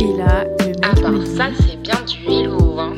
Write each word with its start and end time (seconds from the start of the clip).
Et 0.00 0.16
là, 0.16 0.44
le 0.44 0.66
mec 0.68 0.76
Ah 0.82 0.94
bah 0.94 1.26
ça 1.26 1.54
c'est 1.60 1.76
bien 1.76 2.02
du 2.06 2.24
hello 2.24 2.78
hein. 2.78 2.96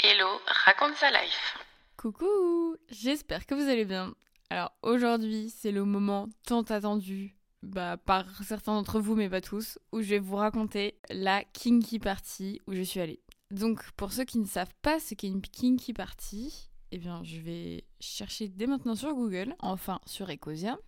Hello, 0.00 0.28
raconte 0.46 0.94
sa 0.94 1.10
life. 1.10 1.58
Coucou, 1.96 2.76
j'espère 2.88 3.44
que 3.44 3.56
vous 3.56 3.68
allez 3.68 3.84
bien. 3.84 4.14
Alors 4.50 4.70
aujourd'hui, 4.82 5.50
c'est 5.50 5.72
le 5.72 5.84
moment 5.84 6.28
tant 6.46 6.62
attendu, 6.62 7.34
bah, 7.64 7.96
par 7.96 8.44
certains 8.44 8.74
d'entre 8.74 9.00
vous, 9.00 9.16
mais 9.16 9.28
pas 9.28 9.40
tous, 9.40 9.80
où 9.90 10.00
je 10.00 10.10
vais 10.10 10.20
vous 10.20 10.36
raconter 10.36 10.94
la 11.10 11.42
Kinky 11.42 11.98
Party 11.98 12.60
où 12.68 12.74
je 12.74 12.82
suis 12.82 13.00
allée. 13.00 13.18
Donc 13.50 13.82
pour 13.96 14.12
ceux 14.12 14.24
qui 14.24 14.38
ne 14.38 14.46
savent 14.46 14.74
pas 14.80 15.00
ce 15.00 15.14
qu'est 15.14 15.26
une 15.26 15.42
Kinky 15.42 15.92
Party, 15.92 16.70
eh 16.92 16.98
bien 16.98 17.20
je 17.24 17.40
vais 17.40 17.84
chercher 17.98 18.46
dès 18.46 18.68
maintenant 18.68 18.94
sur 18.94 19.12
Google, 19.12 19.56
enfin 19.58 19.98
sur 20.06 20.30
Ecosia. 20.30 20.78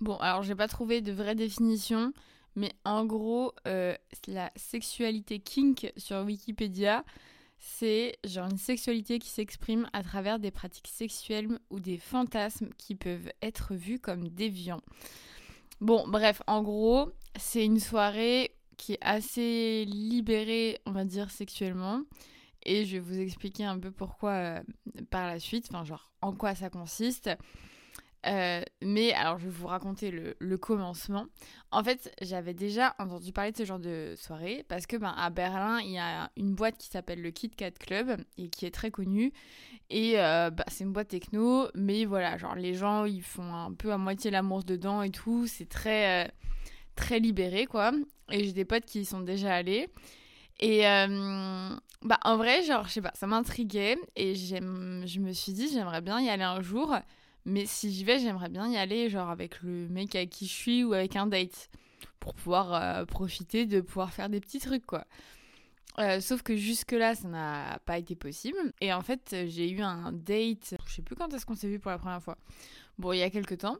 Bon, 0.00 0.16
alors 0.16 0.44
j'ai 0.44 0.54
pas 0.54 0.68
trouvé 0.68 1.02
de 1.02 1.12
vraie 1.12 1.34
définition, 1.34 2.14
mais 2.58 2.72
en 2.84 3.06
gros, 3.06 3.52
euh, 3.66 3.96
la 4.26 4.50
sexualité 4.56 5.38
kink 5.38 5.92
sur 5.96 6.24
Wikipédia, 6.24 7.04
c'est 7.58 8.18
genre 8.24 8.48
une 8.50 8.58
sexualité 8.58 9.18
qui 9.18 9.28
s'exprime 9.28 9.88
à 9.92 10.02
travers 10.02 10.38
des 10.38 10.50
pratiques 10.50 10.88
sexuelles 10.88 11.58
ou 11.70 11.80
des 11.80 11.98
fantasmes 11.98 12.70
qui 12.76 12.94
peuvent 12.94 13.30
être 13.42 13.74
vus 13.74 14.00
comme 14.00 14.28
déviants. 14.28 14.82
Bon, 15.80 16.06
bref, 16.08 16.42
en 16.48 16.62
gros, 16.62 17.12
c'est 17.36 17.64
une 17.64 17.78
soirée 17.78 18.50
qui 18.76 18.94
est 18.94 18.98
assez 19.00 19.84
libérée, 19.84 20.80
on 20.86 20.92
va 20.92 21.04
dire, 21.04 21.30
sexuellement. 21.30 22.02
Et 22.64 22.84
je 22.84 22.96
vais 22.96 23.00
vous 23.00 23.18
expliquer 23.20 23.64
un 23.64 23.78
peu 23.78 23.92
pourquoi 23.92 24.32
euh, 24.32 24.62
par 25.10 25.28
la 25.28 25.38
suite, 25.38 25.68
enfin, 25.70 25.84
genre, 25.84 26.10
en 26.22 26.32
quoi 26.32 26.56
ça 26.56 26.70
consiste. 26.70 27.30
Euh, 28.26 28.62
mais 28.82 29.12
alors, 29.12 29.38
je 29.38 29.44
vais 29.44 29.50
vous 29.50 29.66
raconter 29.66 30.10
le, 30.10 30.58
commencement. 30.58 31.26
En 31.70 31.84
fait, 31.84 32.12
j'avais 32.20 32.54
déjà 32.54 32.94
entendu 32.98 33.32
parler 33.32 33.52
de 33.52 33.56
ce 33.56 33.64
genre 33.64 33.78
de 33.78 34.14
soirée 34.16 34.64
parce 34.68 34.86
que 34.86 34.96
ben, 34.96 35.14
à 35.16 35.30
Berlin, 35.30 35.80
il 35.80 35.92
y 35.92 35.98
a 35.98 36.30
une 36.36 36.54
boîte 36.54 36.78
qui 36.78 36.88
s'appelle 36.88 37.22
le 37.22 37.30
Kit 37.30 37.50
Kat 37.50 37.70
Club 37.72 38.16
et 38.36 38.48
qui 38.48 38.66
est 38.66 38.70
très 38.70 38.90
connue. 38.90 39.32
Et 39.90 40.18
euh, 40.18 40.50
bah, 40.50 40.64
c'est 40.68 40.84
une 40.84 40.92
boîte 40.92 41.08
techno, 41.08 41.68
mais 41.74 42.04
voilà, 42.04 42.36
genre 42.38 42.56
les 42.56 42.74
gens 42.74 43.04
ils 43.04 43.22
font 43.22 43.54
un 43.54 43.72
peu 43.72 43.92
à 43.92 43.98
moitié 43.98 44.30
l'amour 44.30 44.64
dedans 44.64 45.02
et 45.02 45.10
tout. 45.10 45.46
C'est 45.46 45.68
très, 45.68 46.26
euh, 46.26 46.28
très 46.96 47.20
libéré 47.20 47.66
quoi. 47.66 47.92
Et 48.30 48.44
j'ai 48.44 48.52
des 48.52 48.64
potes 48.64 48.84
qui 48.84 49.00
y 49.02 49.04
sont 49.04 49.20
déjà 49.20 49.54
allés. 49.54 49.88
Et 50.60 50.82
bah, 52.02 52.18
en 52.24 52.36
vrai, 52.36 52.64
genre, 52.64 52.86
je 52.88 52.94
sais 52.94 53.00
pas, 53.00 53.12
ça 53.14 53.28
m'intriguait 53.28 53.96
et 54.16 54.34
je 54.34 54.58
me 55.20 55.32
suis 55.32 55.52
dit, 55.52 55.68
j'aimerais 55.72 56.00
bien 56.00 56.20
y 56.20 56.28
aller 56.28 56.42
un 56.42 56.60
jour. 56.60 56.96
Mais 57.48 57.64
si 57.64 57.90
j'y 57.90 58.04
vais, 58.04 58.18
j'aimerais 58.18 58.50
bien 58.50 58.68
y 58.68 58.76
aller, 58.76 59.08
genre 59.08 59.30
avec 59.30 59.62
le 59.62 59.88
mec 59.88 60.14
avec 60.14 60.28
qui 60.28 60.46
je 60.46 60.52
suis 60.52 60.84
ou 60.84 60.92
avec 60.92 61.16
un 61.16 61.26
date, 61.26 61.70
pour 62.20 62.34
pouvoir 62.34 62.74
euh, 62.74 63.04
profiter 63.06 63.64
de 63.64 63.80
pouvoir 63.80 64.12
faire 64.12 64.28
des 64.28 64.38
petits 64.38 64.58
trucs, 64.58 64.84
quoi. 64.84 65.06
Euh, 65.98 66.20
sauf 66.20 66.42
que 66.42 66.56
jusque-là, 66.56 67.14
ça 67.14 67.26
n'a 67.26 67.78
pas 67.86 67.96
été 67.96 68.14
possible. 68.14 68.58
Et 68.82 68.92
en 68.92 69.00
fait, 69.00 69.34
j'ai 69.46 69.70
eu 69.70 69.80
un 69.80 70.12
date, 70.12 70.74
je 70.86 70.92
sais 70.92 71.02
plus 71.02 71.16
quand 71.16 71.32
est-ce 71.32 71.46
qu'on 71.46 71.56
s'est 71.56 71.68
vu 71.68 71.78
pour 71.78 71.90
la 71.90 71.96
première 71.96 72.22
fois. 72.22 72.36
Bon, 72.98 73.12
il 73.12 73.18
y 73.18 73.22
a 73.22 73.30
quelques 73.30 73.58
temps. 73.58 73.78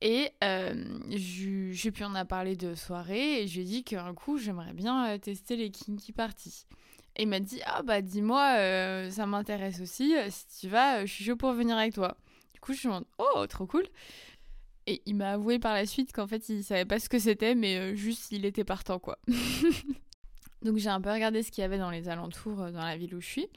Et 0.00 0.30
euh, 0.42 0.98
je, 1.10 1.70
je 1.70 1.80
sais 1.80 1.92
plus, 1.92 2.04
on 2.04 2.16
a 2.16 2.24
parlé 2.24 2.56
de 2.56 2.74
soirée 2.74 3.42
et 3.42 3.46
je 3.46 3.54
lui 3.54 3.62
ai 3.62 3.64
dit 3.64 3.84
qu'un 3.84 4.12
coup, 4.12 4.38
j'aimerais 4.38 4.72
bien 4.72 5.16
tester 5.20 5.54
les 5.54 5.70
kinky 5.70 6.10
parties. 6.10 6.66
Et 7.14 7.22
il 7.22 7.28
m'a 7.28 7.38
dit, 7.38 7.60
ah 7.64 7.82
bah 7.82 8.02
dis-moi, 8.02 9.08
ça 9.10 9.24
m'intéresse 9.24 9.80
aussi, 9.80 10.14
si 10.30 10.60
tu 10.60 10.68
vas, 10.68 11.06
je 11.06 11.12
suis 11.12 11.24
chaud 11.24 11.36
pour 11.36 11.52
venir 11.52 11.78
avec 11.78 11.94
toi. 11.94 12.16
Coup, 12.64 12.72
je 12.72 12.78
suis 12.78 12.88
en 12.88 13.02
oh, 13.18 13.46
trop 13.46 13.66
cool. 13.66 13.84
Et 14.86 15.02
il 15.06 15.16
m'a 15.16 15.32
avoué 15.32 15.58
par 15.58 15.74
la 15.74 15.86
suite 15.86 16.12
qu'en 16.12 16.26
fait, 16.26 16.48
il 16.48 16.64
savait 16.64 16.84
pas 16.84 16.98
ce 16.98 17.08
que 17.08 17.18
c'était, 17.18 17.54
mais 17.54 17.76
euh, 17.76 17.94
juste, 17.94 18.32
il 18.32 18.44
était 18.44 18.64
partant, 18.64 18.98
quoi. 18.98 19.18
Donc 20.62 20.78
j'ai 20.78 20.88
un 20.88 21.00
peu 21.00 21.10
regardé 21.10 21.42
ce 21.42 21.50
qu'il 21.50 21.60
y 21.62 21.64
avait 21.64 21.78
dans 21.78 21.90
les 21.90 22.08
alentours, 22.08 22.62
euh, 22.62 22.70
dans 22.70 22.82
la 22.82 22.96
ville 22.96 23.14
où 23.14 23.20
je 23.20 23.26
suis. 23.26 23.48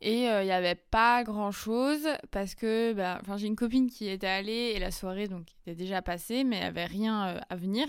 Et 0.00 0.28
euh, 0.28 0.42
il 0.42 0.46
n'y 0.46 0.52
avait 0.52 0.76
pas 0.76 1.24
grand 1.24 1.50
chose 1.50 2.06
parce 2.30 2.54
que 2.54 2.92
bah, 2.92 3.20
j'ai 3.36 3.48
une 3.48 3.56
copine 3.56 3.90
qui 3.90 4.08
était 4.08 4.28
allée 4.28 4.72
et 4.74 4.78
la 4.78 4.92
soirée 4.92 5.26
donc 5.26 5.46
était 5.62 5.74
déjà 5.74 6.02
passée, 6.02 6.44
mais 6.44 6.56
elle 6.56 6.66
avait 6.66 6.86
rien 6.86 7.28
euh, 7.28 7.40
à 7.48 7.56
venir. 7.56 7.86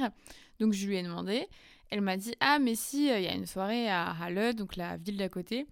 Donc 0.60 0.74
je 0.74 0.88
lui 0.88 0.98
ai 0.98 1.04
demandé. 1.04 1.48
Elle 1.92 2.02
m'a 2.02 2.18
dit 2.18 2.34
Ah, 2.40 2.58
mais 2.60 2.76
si, 2.76 3.12
euh, 3.12 3.20
il 3.20 3.26
y 3.26 3.28
a 3.28 3.34
une 3.34 3.46
soirée 3.46 3.88
à 3.90 4.12
Halle, 4.20 4.56
donc 4.56 4.76
la 4.76 4.98
ville 4.98 5.18
d'à 5.18 5.30
côté, 5.30 5.68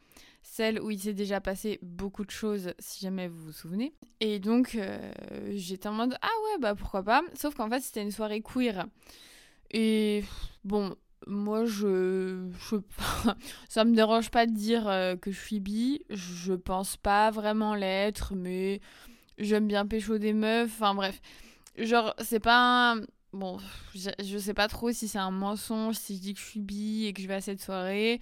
celle 0.49 0.81
où 0.81 0.89
il 0.89 0.99
s'est 0.99 1.13
déjà 1.13 1.41
passé 1.41 1.77
beaucoup 1.81 2.23
de 2.25 2.31
choses, 2.31 2.71
si 2.79 3.01
jamais 3.01 3.27
vous 3.27 3.37
vous 3.47 3.51
souvenez. 3.51 3.93
Et 4.21 4.39
donc 4.39 4.75
euh, 4.75 5.11
j'étais 5.51 5.87
en 5.89 5.93
mode 5.93 6.17
Ah, 6.21 6.29
ouais, 6.45 6.59
bah 6.59 6.73
pourquoi 6.73 7.03
pas. 7.03 7.21
Sauf 7.35 7.53
qu'en 7.55 7.69
fait, 7.69 7.81
c'était 7.81 8.01
une 8.01 8.11
soirée 8.11 8.41
queer. 8.41 8.87
Et 9.71 10.23
bon, 10.63 10.95
moi, 11.27 11.65
je, 11.65 12.49
je 12.69 12.77
ça 13.69 13.83
me 13.83 13.93
dérange 13.93 14.31
pas 14.31 14.45
de 14.45 14.51
dire 14.53 14.87
euh, 14.87 15.15
que 15.17 15.31
je 15.31 15.39
suis 15.39 15.59
bi. 15.59 16.01
Je 16.09 16.53
pense 16.53 16.95
pas 16.97 17.29
vraiment 17.29 17.75
l'être, 17.75 18.33
mais 18.33 18.79
j'aime 19.37 19.67
bien 19.67 19.85
pécho 19.85 20.17
des 20.17 20.33
meufs. 20.33 20.71
Enfin 20.73 20.95
bref, 20.95 21.21
genre 21.77 22.15
c'est 22.21 22.39
pas 22.39 22.93
un- 22.93 23.01
bon, 23.33 23.57
je, 23.95 24.09
je 24.23 24.37
sais 24.37 24.53
pas 24.53 24.69
trop 24.69 24.91
si 24.93 25.07
c'est 25.09 25.19
un 25.19 25.31
mensonge 25.31 25.95
si 25.95 26.15
je 26.15 26.21
dis 26.21 26.33
que 26.33 26.39
je 26.39 26.45
suis 26.45 26.61
bi 26.61 27.05
et 27.05 27.13
que 27.13 27.21
je 27.21 27.27
vais 27.27 27.35
à 27.35 27.41
cette 27.41 27.61
soirée. 27.61 28.21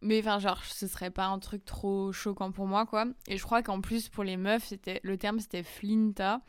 Mais 0.00 0.20
enfin 0.20 0.38
genre 0.38 0.62
ce 0.64 0.86
serait 0.86 1.10
pas 1.10 1.26
un 1.26 1.38
truc 1.38 1.64
trop 1.64 2.12
choquant 2.12 2.52
pour 2.52 2.66
moi 2.66 2.86
quoi. 2.86 3.06
Et 3.26 3.36
je 3.36 3.42
crois 3.42 3.62
qu'en 3.62 3.80
plus 3.80 4.08
pour 4.08 4.24
les 4.24 4.36
meufs, 4.36 4.64
c'était 4.64 5.00
le 5.02 5.16
terme 5.16 5.40
c'était 5.40 5.62
Flinta 5.62 6.40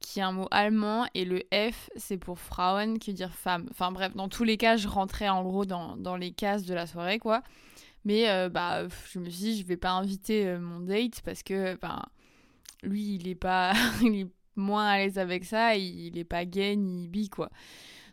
qui 0.00 0.18
est 0.18 0.22
un 0.22 0.32
mot 0.32 0.48
allemand, 0.50 1.06
et 1.14 1.24
le 1.24 1.42
F, 1.52 1.90
c'est 1.96 2.16
pour 2.16 2.38
Frauen, 2.38 2.94
qui 2.98 3.10
veut 3.10 3.16
dire 3.16 3.32
femme. 3.32 3.66
Enfin 3.70 3.92
bref, 3.92 4.14
dans 4.16 4.28
tous 4.28 4.44
les 4.44 4.56
cas, 4.56 4.76
je 4.76 4.88
rentrais 4.88 5.28
en 5.28 5.42
gros 5.42 5.66
dans, 5.66 5.96
dans 5.96 6.16
les 6.16 6.32
cases 6.32 6.64
de 6.64 6.74
la 6.74 6.86
soirée, 6.86 7.18
quoi. 7.18 7.42
Mais 8.04 8.30
euh, 8.30 8.48
bah, 8.48 8.88
je 9.12 9.18
me 9.18 9.28
suis 9.28 9.44
dit, 9.44 9.60
je 9.60 9.66
vais 9.66 9.76
pas 9.76 9.90
inviter 9.90 10.46
euh, 10.46 10.58
mon 10.58 10.80
date, 10.80 11.20
parce 11.22 11.42
que 11.42 11.76
ben, 11.76 12.02
lui, 12.82 13.16
il 13.16 13.28
est 13.28 13.34
pas... 13.34 13.72
il 14.02 14.20
est 14.20 14.28
moins 14.56 14.88
à 14.88 14.98
l'aise 14.98 15.18
avec 15.18 15.44
ça, 15.44 15.76
il 15.76 16.18
est 16.18 16.24
pas 16.24 16.44
gay 16.44 16.76
ni 16.76 17.08
bi, 17.08 17.28
quoi. 17.28 17.50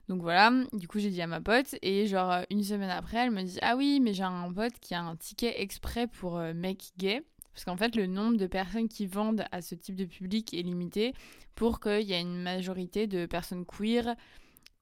Donc 0.07 0.22
voilà, 0.22 0.51
du 0.72 0.88
coup 0.88 1.00
j'ai 1.00 1.09
dit 1.09 1.22
à 1.22 1.28
ma 1.28 1.41
pote 1.41 1.75
et 1.81 2.07
genre 2.07 2.31
euh, 2.31 2.44
une 2.50 2.63
semaine 2.63 2.90
après 2.90 3.18
elle 3.18 3.31
me 3.31 3.44
dit 3.44 3.59
ah 3.62 3.75
oui 3.75 4.00
mais 4.00 4.13
j'ai 4.13 4.23
un 4.23 4.51
pote 4.53 4.79
qui 4.79 4.94
a 4.94 5.01
un 5.01 5.18
ticket 5.18 5.62
exprès 5.62 6.07
pour 6.07 6.38
euh, 6.38 6.53
mec 6.53 6.91
gay 6.97 7.23
parce 7.57 7.66
qu'en 7.66 7.75
fait 7.75 7.95
le 7.95 8.06
nombre 8.06 8.38
de 8.38 8.45
personnes 8.45 8.88
qui 8.88 9.07
vendent 9.07 9.44
à 9.51 9.62
ce 9.62 9.73
type 9.73 9.95
de 9.95 10.06
public 10.06 10.53
est 10.53 10.62
limité 10.62 11.13
pour 11.56 11.79
qu'il 11.79 12.03
y 12.03 12.13
ait 12.13 12.22
une 12.22 12.41
majorité 12.41 13.07
de 13.07 13.25
personnes 13.25 13.66
queer 13.66 14.16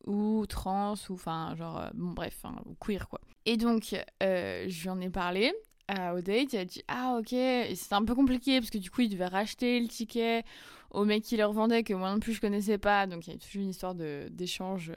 ou 0.05 0.45
trans 0.45 0.95
ou 1.09 1.13
enfin 1.13 1.55
genre 1.55 1.79
euh, 1.79 1.89
bon 1.93 2.11
bref 2.11 2.43
ou 2.65 2.75
queer 2.75 3.07
quoi. 3.07 3.21
Et 3.45 3.57
donc 3.57 3.95
euh, 4.21 4.65
je 4.67 4.89
ai 5.01 5.09
parlé 5.09 5.53
à 5.87 6.15
au 6.15 6.21
date, 6.21 6.53
elle 6.53 6.59
a 6.59 6.65
dit 6.65 6.83
ah 6.87 7.17
ok 7.17 7.29
c'était 7.29 7.93
un 7.93 8.03
peu 8.03 8.13
compliqué 8.13 8.59
parce 8.59 8.71
que 8.71 8.77
du 8.77 8.91
coup 8.91 9.01
il 9.01 9.09
devait 9.09 9.25
racheter 9.25 9.79
le 9.79 9.87
ticket 9.87 10.43
au 10.91 11.05
mec 11.05 11.23
qui 11.23 11.37
le 11.37 11.45
revendait 11.45 11.83
que 11.83 11.93
moi 11.93 12.11
non 12.11 12.19
plus 12.19 12.33
je 12.33 12.41
connaissais 12.41 12.77
pas. 12.77 13.07
Donc 13.07 13.27
il 13.27 13.33
y 13.33 13.35
a 13.35 13.39
toujours 13.39 13.61
une 13.61 13.69
histoire 13.69 13.95
d'échange. 13.95 14.93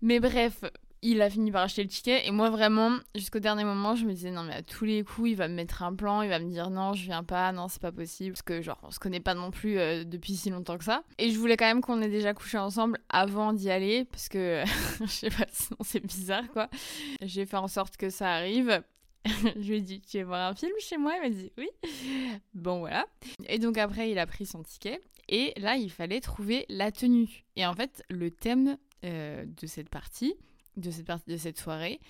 Mais 0.00 0.20
bref, 0.20 0.62
il 1.02 1.22
a 1.22 1.30
fini 1.30 1.50
par 1.50 1.62
acheter 1.62 1.82
le 1.82 1.88
ticket. 1.88 2.26
Et 2.26 2.30
moi 2.30 2.50
vraiment 2.50 2.96
jusqu'au 3.14 3.38
dernier 3.38 3.64
moment 3.64 3.94
je 3.94 4.04
me 4.04 4.12
disais 4.12 4.30
non 4.30 4.42
mais 4.42 4.54
à 4.54 4.62
tous 4.62 4.84
les 4.84 5.02
coups 5.04 5.30
il 5.30 5.36
va 5.36 5.48
me 5.48 5.54
mettre 5.54 5.82
un 5.82 5.94
plan. 5.94 6.22
Il 6.22 6.28
va 6.28 6.38
me 6.38 6.48
dire 6.48 6.70
non 6.70 6.92
je 6.92 7.04
viens 7.04 7.24
pas. 7.24 7.52
Non 7.52 7.68
c'est 7.68 7.82
pas 7.82 7.92
possible. 7.92 8.32
Parce 8.32 8.42
que 8.42 8.62
genre 8.62 8.78
on 8.82 8.90
se 8.90 8.98
connaît 8.98 9.20
pas 9.20 9.34
non 9.34 9.50
plus 9.50 9.78
euh, 9.78 10.04
depuis 10.04 10.34
si 10.34 10.50
longtemps 10.50 10.78
que 10.78 10.84
ça. 10.84 11.02
Et 11.18 11.30
je 11.30 11.38
voulais 11.38 11.56
quand 11.56 11.66
même 11.66 11.80
qu'on 11.80 12.00
ait 12.02 12.08
déjà 12.08 12.34
couché 12.34 12.58
ensemble 12.58 12.98
avant 13.08 13.52
d'y 13.52 13.70
aller. 13.70 14.04
Parce 14.04 14.28
que 14.28 14.62
je 15.00 15.06
sais 15.06 15.30
pas 15.30 15.46
sinon 15.50 15.78
c'est 15.82 16.04
bizarre 16.04 16.48
quoi. 16.52 16.68
J'ai 17.22 17.46
fait 17.46 17.56
en 17.56 17.68
sorte 17.68 17.96
que 17.96 18.10
ça 18.10 18.32
arrive 18.32 18.82
je 19.56 19.68
lui 19.68 19.76
ai 19.76 19.80
dit 19.80 20.00
tu 20.00 20.18
veux 20.18 20.24
voir 20.24 20.50
un 20.50 20.54
film 20.54 20.72
chez 20.78 20.96
moi? 20.96 21.14
Il 21.16 21.22
m'a 21.22 21.30
dit 21.30 21.52
oui. 21.58 21.68
Bon 22.54 22.80
voilà. 22.80 23.06
Et 23.46 23.58
donc 23.58 23.78
après 23.78 24.10
il 24.10 24.18
a 24.18 24.26
pris 24.26 24.46
son 24.46 24.62
ticket. 24.62 25.00
Et 25.28 25.52
là 25.56 25.76
il 25.76 25.90
fallait 25.90 26.20
trouver 26.20 26.66
la 26.68 26.90
tenue. 26.92 27.44
Et 27.56 27.66
en 27.66 27.74
fait 27.74 28.02
le 28.08 28.30
thème 28.30 28.78
euh, 29.04 29.44
de 29.46 29.66
cette 29.66 29.88
partie 29.88 30.34
de 30.76 30.90
cette 30.90 31.06
partie 31.06 31.30
de 31.30 31.36
cette 31.36 31.58
soirée. 31.58 32.00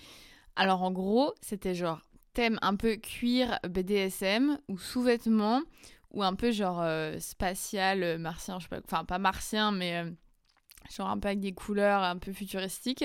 Alors 0.57 0.83
en 0.83 0.91
gros, 0.91 1.33
c'était 1.41 1.75
genre 1.75 2.01
thème 2.35 2.59
un 2.61 2.77
peu 2.77 2.97
cuir 2.97 3.59
BDSM 3.67 4.59
ou 4.69 4.79
sous-vêtements 4.79 5.63
ou 6.11 6.23
un 6.23 6.35
peu 6.35 6.51
genre 6.53 6.81
euh, 6.83 7.19
spatial 7.19 8.03
euh, 8.03 8.19
martien, 8.19 8.59
je 8.59 8.67
enfin 8.85 9.05
pas 9.05 9.19
martien 9.19 9.73
mais 9.73 10.05
genre 10.95 11.09
un 11.09 11.19
peu 11.19 11.29
avec 11.29 11.41
des 11.41 11.53
couleurs 11.53 12.03
un 12.03 12.19
peu 12.19 12.33
futuristiques. 12.33 13.05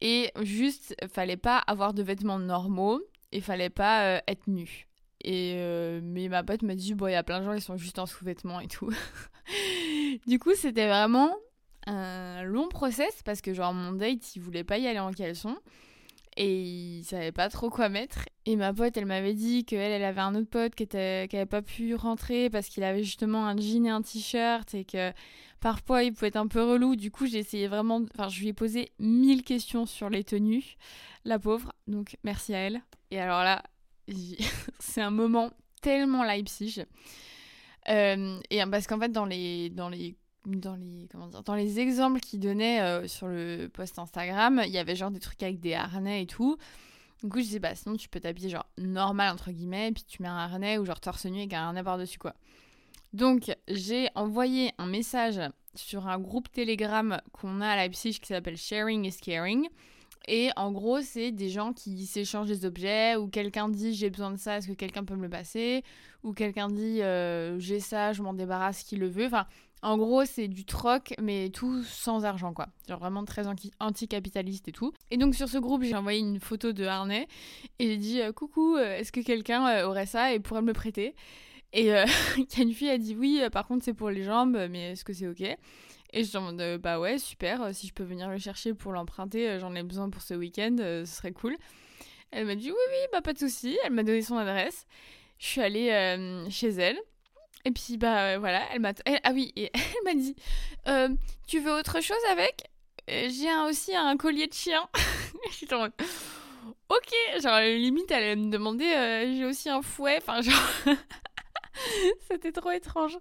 Et 0.00 0.30
juste 0.42 0.94
fallait 1.10 1.36
pas 1.36 1.58
avoir 1.58 1.94
de 1.94 2.02
vêtements 2.02 2.38
normaux 2.38 3.00
et 3.36 3.40
fallait 3.42 3.70
pas 3.70 4.16
euh, 4.16 4.20
être 4.26 4.46
nu. 4.46 4.88
Et 5.22 5.54
euh, 5.56 6.00
mais 6.02 6.28
ma 6.28 6.42
pote 6.42 6.62
m'a 6.62 6.74
dit 6.74 6.94
bon 6.94 7.08
il 7.08 7.12
y 7.12 7.16
a 7.16 7.22
plein 7.22 7.40
de 7.40 7.44
gens 7.44 7.52
ils 7.52 7.60
sont 7.60 7.76
juste 7.76 7.98
en 7.98 8.06
sous-vêtements 8.06 8.60
et 8.60 8.68
tout. 8.68 8.90
du 10.26 10.38
coup, 10.38 10.54
c'était 10.54 10.86
vraiment 10.86 11.34
un 11.86 12.42
long 12.44 12.68
process 12.68 13.22
parce 13.24 13.40
que 13.42 13.52
genre 13.52 13.74
mon 13.74 13.92
date 13.92 14.34
il 14.34 14.40
voulait 14.40 14.64
pas 14.64 14.78
y 14.78 14.86
aller 14.86 14.98
en 14.98 15.12
caleçon 15.12 15.56
et 16.36 16.62
il 16.62 17.04
savait 17.04 17.32
pas 17.32 17.48
trop 17.48 17.70
quoi 17.70 17.88
mettre. 17.88 18.26
Et 18.44 18.56
ma 18.56 18.72
pote, 18.72 18.96
elle 18.96 19.06
m'avait 19.06 19.34
dit 19.34 19.64
qu'elle, 19.64 19.92
elle 19.92 20.04
avait 20.04 20.20
un 20.20 20.34
autre 20.34 20.48
pote 20.48 20.74
qui, 20.74 20.82
était, 20.82 21.26
qui 21.28 21.36
avait 21.36 21.46
pas 21.46 21.62
pu 21.62 21.94
rentrer 21.94 22.50
parce 22.50 22.68
qu'il 22.68 22.84
avait 22.84 23.02
justement 23.02 23.46
un 23.46 23.56
jean 23.56 23.86
et 23.86 23.90
un 23.90 24.02
t-shirt 24.02 24.74
et 24.74 24.84
que 24.84 25.12
parfois 25.60 26.02
il 26.04 26.12
pouvait 26.12 26.28
être 26.28 26.36
un 26.36 26.46
peu 26.46 26.62
relou. 26.62 26.96
Du 26.96 27.10
coup, 27.10 27.26
j'ai 27.26 27.38
essayé 27.38 27.68
vraiment. 27.68 28.02
Enfin, 28.14 28.28
je 28.28 28.40
lui 28.40 28.48
ai 28.48 28.52
posé 28.52 28.92
mille 28.98 29.42
questions 29.42 29.86
sur 29.86 30.10
les 30.10 30.24
tenues, 30.24 30.76
la 31.24 31.38
pauvre. 31.38 31.72
Donc, 31.86 32.16
merci 32.22 32.54
à 32.54 32.58
elle. 32.58 32.82
Et 33.10 33.20
alors 33.20 33.42
là, 33.42 33.62
c'est 34.78 35.00
un 35.00 35.10
moment 35.10 35.50
tellement 35.82 36.24
Leipzig. 36.24 36.84
Euh, 37.88 38.40
et 38.50 38.60
parce 38.66 38.86
qu'en 38.86 38.98
fait, 38.98 39.12
dans 39.12 39.24
les, 39.24 39.70
dans 39.70 39.88
les 39.88 40.16
dans 40.46 40.76
les 40.76 41.08
comment 41.10 41.26
dire, 41.26 41.42
dans 41.42 41.56
les 41.56 41.80
exemples 41.80 42.20
qu'il 42.20 42.38
donnait 42.38 42.80
euh, 42.80 43.08
sur 43.08 43.26
le 43.26 43.68
post 43.72 43.98
Instagram, 43.98 44.62
il 44.64 44.70
y 44.70 44.78
avait 44.78 44.94
genre 44.94 45.10
des 45.10 45.18
trucs 45.18 45.42
avec 45.42 45.60
des 45.60 45.74
harnais 45.74 46.22
et 46.22 46.26
tout. 46.26 46.56
Du 47.22 47.28
coup, 47.28 47.38
je 47.38 47.44
disais 47.44 47.58
bah 47.58 47.74
sinon 47.74 47.96
tu 47.96 48.08
peux 48.08 48.20
t'habiller 48.20 48.50
genre 48.50 48.66
normal 48.78 49.32
entre 49.32 49.50
guillemets, 49.50 49.88
et 49.88 49.92
puis 49.92 50.04
tu 50.04 50.22
mets 50.22 50.28
un 50.28 50.36
harnais 50.36 50.78
ou 50.78 50.84
genre 50.84 51.00
torse 51.00 51.26
nu 51.26 51.38
avec 51.38 51.52
un 51.52 51.62
harnais 51.62 51.82
par-dessus 51.82 52.18
quoi. 52.18 52.34
Donc, 53.12 53.54
j'ai 53.68 54.08
envoyé 54.14 54.72
un 54.78 54.86
message 54.86 55.40
sur 55.74 56.06
un 56.06 56.18
groupe 56.18 56.50
Telegram 56.52 57.20
qu'on 57.32 57.60
a 57.60 57.68
à 57.68 57.76
Leipzig 57.76 58.18
qui 58.20 58.26
s'appelle 58.26 58.56
Sharing 58.56 59.04
is 59.06 59.16
Caring. 59.22 59.68
Et 60.28 60.50
en 60.56 60.72
gros, 60.72 61.00
c'est 61.00 61.30
des 61.30 61.48
gens 61.48 61.72
qui 61.72 62.06
s'échangent 62.06 62.48
des 62.48 62.64
objets, 62.64 63.16
ou 63.16 63.28
quelqu'un 63.28 63.68
dit 63.68 63.94
j'ai 63.94 64.10
besoin 64.10 64.30
de 64.30 64.38
ça, 64.38 64.58
est-ce 64.58 64.68
que 64.68 64.72
quelqu'un 64.72 65.04
peut 65.04 65.16
me 65.16 65.22
le 65.22 65.28
passer? 65.30 65.82
Ou 66.24 66.32
quelqu'un 66.32 66.68
dit 66.68 67.02
euh, 67.02 67.58
j'ai 67.58 67.80
ça, 67.80 68.12
je 68.12 68.22
m'en 68.22 68.34
débarrasse, 68.34 68.82
qui 68.82 68.96
le 68.96 69.08
veut. 69.08 69.26
Enfin, 69.26 69.46
en 69.82 69.98
gros, 69.98 70.24
c'est 70.24 70.48
du 70.48 70.64
troc, 70.64 71.14
mais 71.20 71.50
tout 71.50 71.82
sans 71.84 72.24
argent, 72.24 72.52
quoi. 72.52 72.66
Genre 72.88 72.98
vraiment 72.98 73.24
très 73.24 73.44
anticapitaliste 73.78 74.68
et 74.68 74.72
tout. 74.72 74.92
Et 75.10 75.16
donc 75.16 75.34
sur 75.34 75.48
ce 75.48 75.58
groupe, 75.58 75.82
j'ai 75.84 75.94
envoyé 75.94 76.18
une 76.18 76.40
photo 76.40 76.72
de 76.72 76.84
harnais 76.84 77.28
et 77.78 77.86
j'ai 77.86 77.96
dit 77.96 78.20
euh, 78.20 78.32
coucou, 78.32 78.76
euh, 78.76 78.98
est-ce 78.98 79.12
que 79.12 79.20
quelqu'un 79.20 79.66
euh, 79.68 79.86
aurait 79.86 80.06
ça 80.06 80.32
et 80.32 80.40
pourrait 80.40 80.62
me 80.62 80.68
le 80.68 80.72
prêter? 80.72 81.14
Et 81.72 81.92
a 81.92 82.06
une 82.58 82.72
fille 82.72 82.88
a 82.88 82.96
dit 82.98 83.14
oui, 83.14 83.42
par 83.52 83.66
contre 83.66 83.84
c'est 83.84 83.92
pour 83.92 84.10
les 84.10 84.22
jambes, 84.22 84.58
mais 84.70 84.92
est-ce 84.92 85.04
que 85.04 85.12
c'est 85.12 85.28
ok? 85.28 85.56
Et 86.12 86.24
je 86.24 86.32
demande 86.32 86.78
bah 86.80 86.98
ouais, 87.00 87.18
super, 87.18 87.74
si 87.74 87.86
je 87.86 87.92
peux 87.92 88.04
venir 88.04 88.28
le 88.28 88.38
chercher 88.38 88.74
pour 88.74 88.92
l'emprunter, 88.92 89.58
j'en 89.58 89.74
ai 89.74 89.82
besoin 89.82 90.08
pour 90.08 90.22
ce 90.22 90.34
week-end, 90.34 90.76
ce 90.78 91.04
serait 91.04 91.32
cool. 91.32 91.56
Elle 92.30 92.46
m'a 92.46 92.54
dit 92.54 92.70
oui, 92.70 92.76
oui, 92.90 93.08
bah 93.12 93.22
pas 93.22 93.32
de 93.32 93.38
souci. 93.38 93.78
Elle 93.84 93.92
m'a 93.92 94.02
donné 94.02 94.22
son 94.22 94.36
adresse. 94.36 94.86
Je 95.38 95.46
suis 95.46 95.60
allée 95.60 96.46
chez 96.50 96.68
elle. 96.68 96.98
Et 97.66 97.72
puis, 97.72 97.96
bah 97.96 98.34
euh, 98.34 98.38
voilà, 98.38 98.62
elle 98.72 98.80
m'a. 98.80 98.92
Ah 99.24 99.32
oui, 99.34 99.52
et 99.56 99.72
elle 99.74 100.04
m'a 100.04 100.14
dit 100.14 100.36
euh, 100.86 101.08
Tu 101.48 101.58
veux 101.58 101.72
autre 101.72 102.00
chose 102.00 102.16
avec? 102.30 102.62
Euh, 103.10 103.28
J'ai 103.28 103.52
aussi 103.68 103.94
un 103.94 104.16
collier 104.16 104.46
de 104.46 104.54
chien. 104.54 104.88
J'étais 105.58 105.74
en 105.74 105.88
Ok, 106.88 107.12
genre 107.42 107.58
limite, 107.58 108.08
elle 108.12 108.22
allait 108.22 108.36
me 108.36 108.52
demander 108.52 108.84
J'ai 109.36 109.44
aussi 109.44 109.68
un 109.68 109.82
fouet. 109.82 110.18
Enfin, 110.18 110.42
genre. 110.42 110.62
C'était 112.30 112.52
trop 112.52 112.70
étrange. 112.70 113.18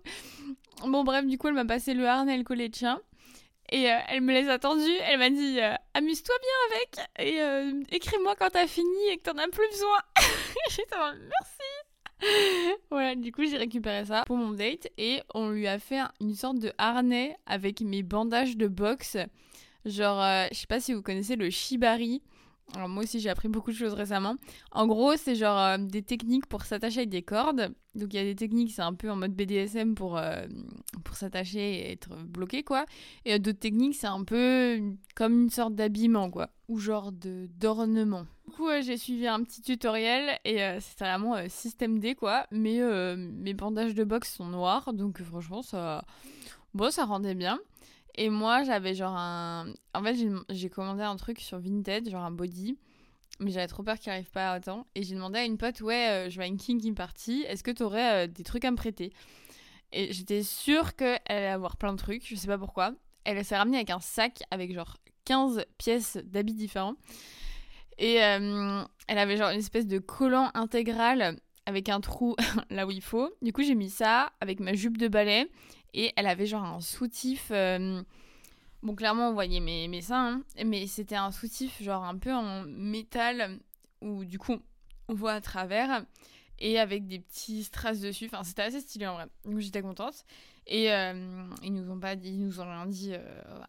Bon, 0.84 1.04
bref, 1.04 1.26
du 1.26 1.38
coup, 1.38 1.48
elle 1.48 1.54
m'a 1.54 1.66
passé 1.66 1.94
le 1.94 2.08
harnais 2.08 2.36
et 2.36 2.38
le 2.38 2.44
collier 2.44 2.70
de 2.70 2.76
chien. 2.76 3.02
Et 3.72 3.84
elle 3.84 4.22
me 4.22 4.32
les 4.32 4.48
a 4.50 4.60
tendus. 4.60 4.96
Elle 5.08 5.18
m'a 5.18 5.30
dit 5.30 5.60
Amuse-toi 5.94 6.36
bien 6.42 6.78
avec. 6.78 7.10
Et 7.20 7.96
écris-moi 7.96 8.36
quand 8.38 8.50
t'as 8.52 8.68
fini 8.68 9.08
et 9.10 9.18
que 9.18 9.24
t'en 9.24 9.38
as 9.40 9.48
plus 9.48 9.68
besoin. 9.72 9.98
J'étais 10.70 10.96
Merci. 10.96 12.30
voilà, 12.92 13.16
du 13.16 13.32
coup, 13.32 13.44
j'ai 13.46 13.58
récupéré 13.58 14.06
ça 14.06 14.24
pour 14.26 14.38
mon 14.38 14.52
date 14.52 14.88
et 14.98 15.22
on 15.34 15.50
lui 15.50 15.68
a 15.68 15.80
fait 15.80 16.02
une 16.22 16.36
sorte 16.36 16.60
de 16.60 16.72
harnais 16.78 17.36
avec 17.46 17.82
mes 17.82 18.04
bandages 18.04 18.58
de 18.58 18.68
boxe. 18.68 19.18
Genre, 19.86 20.22
euh, 20.22 20.48
je 20.52 20.58
sais 20.58 20.68
pas 20.68 20.80
si 20.80 20.94
vous 20.94 21.02
connaissez 21.02 21.36
le 21.36 21.50
shibari. 21.50 22.22
Alors 22.74 22.90
moi 22.90 23.04
aussi 23.04 23.20
j'ai 23.20 23.30
appris 23.30 23.48
beaucoup 23.48 23.72
de 23.72 23.76
choses 23.76 23.94
récemment. 23.94 24.36
En 24.72 24.88
gros 24.88 25.16
c'est 25.16 25.36
genre 25.36 25.58
euh, 25.58 25.78
des 25.78 26.02
techniques 26.02 26.48
pour 26.48 26.64
s'attacher 26.64 27.00
avec 27.00 27.10
des 27.10 27.22
cordes. 27.22 27.74
Donc 27.94 28.14
il 28.14 28.18
y 28.18 28.20
a 28.20 28.24
des 28.24 28.36
techniques 28.36 28.72
c'est 28.72 28.82
un 28.82 28.94
peu 28.94 29.10
en 29.10 29.16
mode 29.16 29.34
BDSM 29.34 29.96
pour, 29.96 30.18
euh, 30.18 30.46
pour 31.04 31.16
s'attacher 31.16 31.60
et 31.60 31.92
être 31.92 32.10
bloqué 32.24 32.64
quoi. 32.64 32.86
Et 33.24 33.38
d'autres 33.40 33.60
techniques 33.60 33.96
c'est 33.96 34.08
un 34.08 34.24
peu 34.24 34.82
comme 35.16 35.44
une 35.44 35.50
sorte 35.50 35.76
d'habillement 35.76 36.30
quoi. 36.32 36.50
Ou 36.68 36.80
genre 36.80 37.12
de 37.12 37.48
d'ornement. 37.60 38.26
Du 38.48 38.52
coup 38.56 38.68
j'ai 38.82 38.98
suivi 38.98 39.28
un 39.28 39.44
petit 39.44 39.62
tutoriel 39.62 40.40
et 40.44 40.58
c'est 40.80 41.00
vraiment 41.00 41.36
système 41.48 42.00
D 42.00 42.16
quoi. 42.16 42.48
Mais 42.52 42.80
mes 43.16 43.54
bandages 43.54 43.94
de 43.94 44.04
boxe 44.04 44.34
sont 44.34 44.48
noirs 44.48 44.92
donc 44.92 45.22
franchement 45.22 45.62
ça... 45.62 46.04
Bon 46.74 46.92
ça 46.92 47.06
rendait 47.06 47.36
bien. 47.36 47.60
Et 48.18 48.30
moi, 48.30 48.64
j'avais 48.64 48.96
genre 48.96 49.16
un. 49.16 49.74
En 49.94 50.04
fait, 50.04 50.16
j'ai 50.50 50.70
commandé 50.70 51.04
un 51.04 51.16
truc 51.18 51.40
sur 51.40 51.60
Vinted, 51.60 52.10
genre 52.10 52.24
un 52.24 52.32
body. 52.32 52.78
Mais 53.40 53.52
j'avais 53.52 53.68
trop 53.68 53.84
peur 53.84 54.00
qu'il 54.00 54.12
arrive 54.12 54.32
pas 54.32 54.52
à 54.52 54.60
temps. 54.60 54.88
Et 54.96 55.04
j'ai 55.04 55.16
demandé 55.16 55.40
à 55.40 55.44
une 55.44 55.58
pote, 55.58 55.82
ouais, 55.82 56.08
euh, 56.10 56.30
je 56.30 56.38
vais 56.38 56.46
à 56.46 56.48
une 56.48 56.58
kinky 56.58 56.94
party, 56.94 57.44
est-ce 57.48 57.64
que 57.64 57.72
t'aurais 57.72 58.26
euh, 58.26 58.28
des 58.28 58.44
trucs 58.44 58.64
à 58.64 58.72
me 58.72 58.78
prêter? 58.78 59.12
Et 59.92 60.14
j'étais 60.14 60.42
sûre 60.42 60.96
qu'elle 60.96 61.20
allait 61.28 61.48
avoir 61.48 61.76
plein 61.76 61.92
de 61.92 61.98
trucs, 61.98 62.26
je 62.28 62.36
sais 62.36 62.48
pas 62.48 62.58
pourquoi. 62.58 62.94
Elle 63.26 63.44
s'est 63.44 63.58
ramenée 63.58 63.78
avec 63.78 63.90
un 63.90 64.00
sac 64.00 64.44
avec 64.52 64.74
genre 64.74 64.98
15 65.26 65.66
pièces 65.78 66.18
d'habits 66.24 66.54
différents. 66.54 66.96
Et 67.98 68.24
euh, 68.24 68.84
elle 69.08 69.18
avait 69.18 69.38
genre 69.38 69.50
une 69.50 69.60
espèce 69.60 69.88
de 69.88 70.00
collant 70.00 70.52
intégral 70.54 71.38
avec 71.66 71.90
un 71.90 72.00
trou 72.02 72.36
là 72.70 72.86
où 72.86 72.92
il 72.92 73.02
faut. 73.02 73.32
Du 73.42 73.54
coup, 73.54 73.64
j'ai 73.64 73.76
mis 73.76 73.90
ça 73.90 74.32
avec 74.40 74.60
ma 74.60 74.74
jupe 74.74 74.98
de 74.98 75.08
ballet 75.08 75.50
et 75.94 76.12
elle 76.16 76.28
avait 76.28 76.46
genre 76.46 76.64
un 76.64 76.82
soutif. 76.82 77.48
Euh, 77.52 78.02
bon, 78.84 78.96
clairement, 78.96 79.30
on 79.30 79.34
voyait 79.34 79.60
mes, 79.60 80.02
seins, 80.02 80.42
hein, 80.58 80.64
mais 80.66 80.88
c'était 80.88 81.16
un 81.16 81.32
soutif 81.32 81.82
genre 81.82 82.04
un 82.04 82.18
peu 82.18 82.34
en 82.34 82.64
métal 82.68 83.60
où 84.02 84.26
du 84.26 84.38
coup 84.38 84.58
on 85.08 85.14
voit 85.14 85.34
à 85.34 85.42
travers 85.42 86.06
et 86.60 86.80
avec 86.80 87.08
des 87.08 87.20
petits 87.20 87.64
strass 87.64 88.00
dessus. 88.00 88.26
Enfin, 88.26 88.44
c'était 88.44 88.64
assez 88.64 88.82
stylé 88.82 89.08
en 89.08 89.16
vrai. 89.16 89.28
Donc 89.46 89.60
j'étais 89.60 89.82
contente. 89.82 90.26
Et 90.68 90.92
euh, 90.92 91.46
ils 91.62 91.72
nous 91.72 91.92
ont 91.92 92.00
pas 92.00 92.16
ils 92.16 92.44
nous 92.44 92.60
ont 92.60 92.64
rien 92.64 92.88
dit 92.88 93.12
euh, 93.14 93.20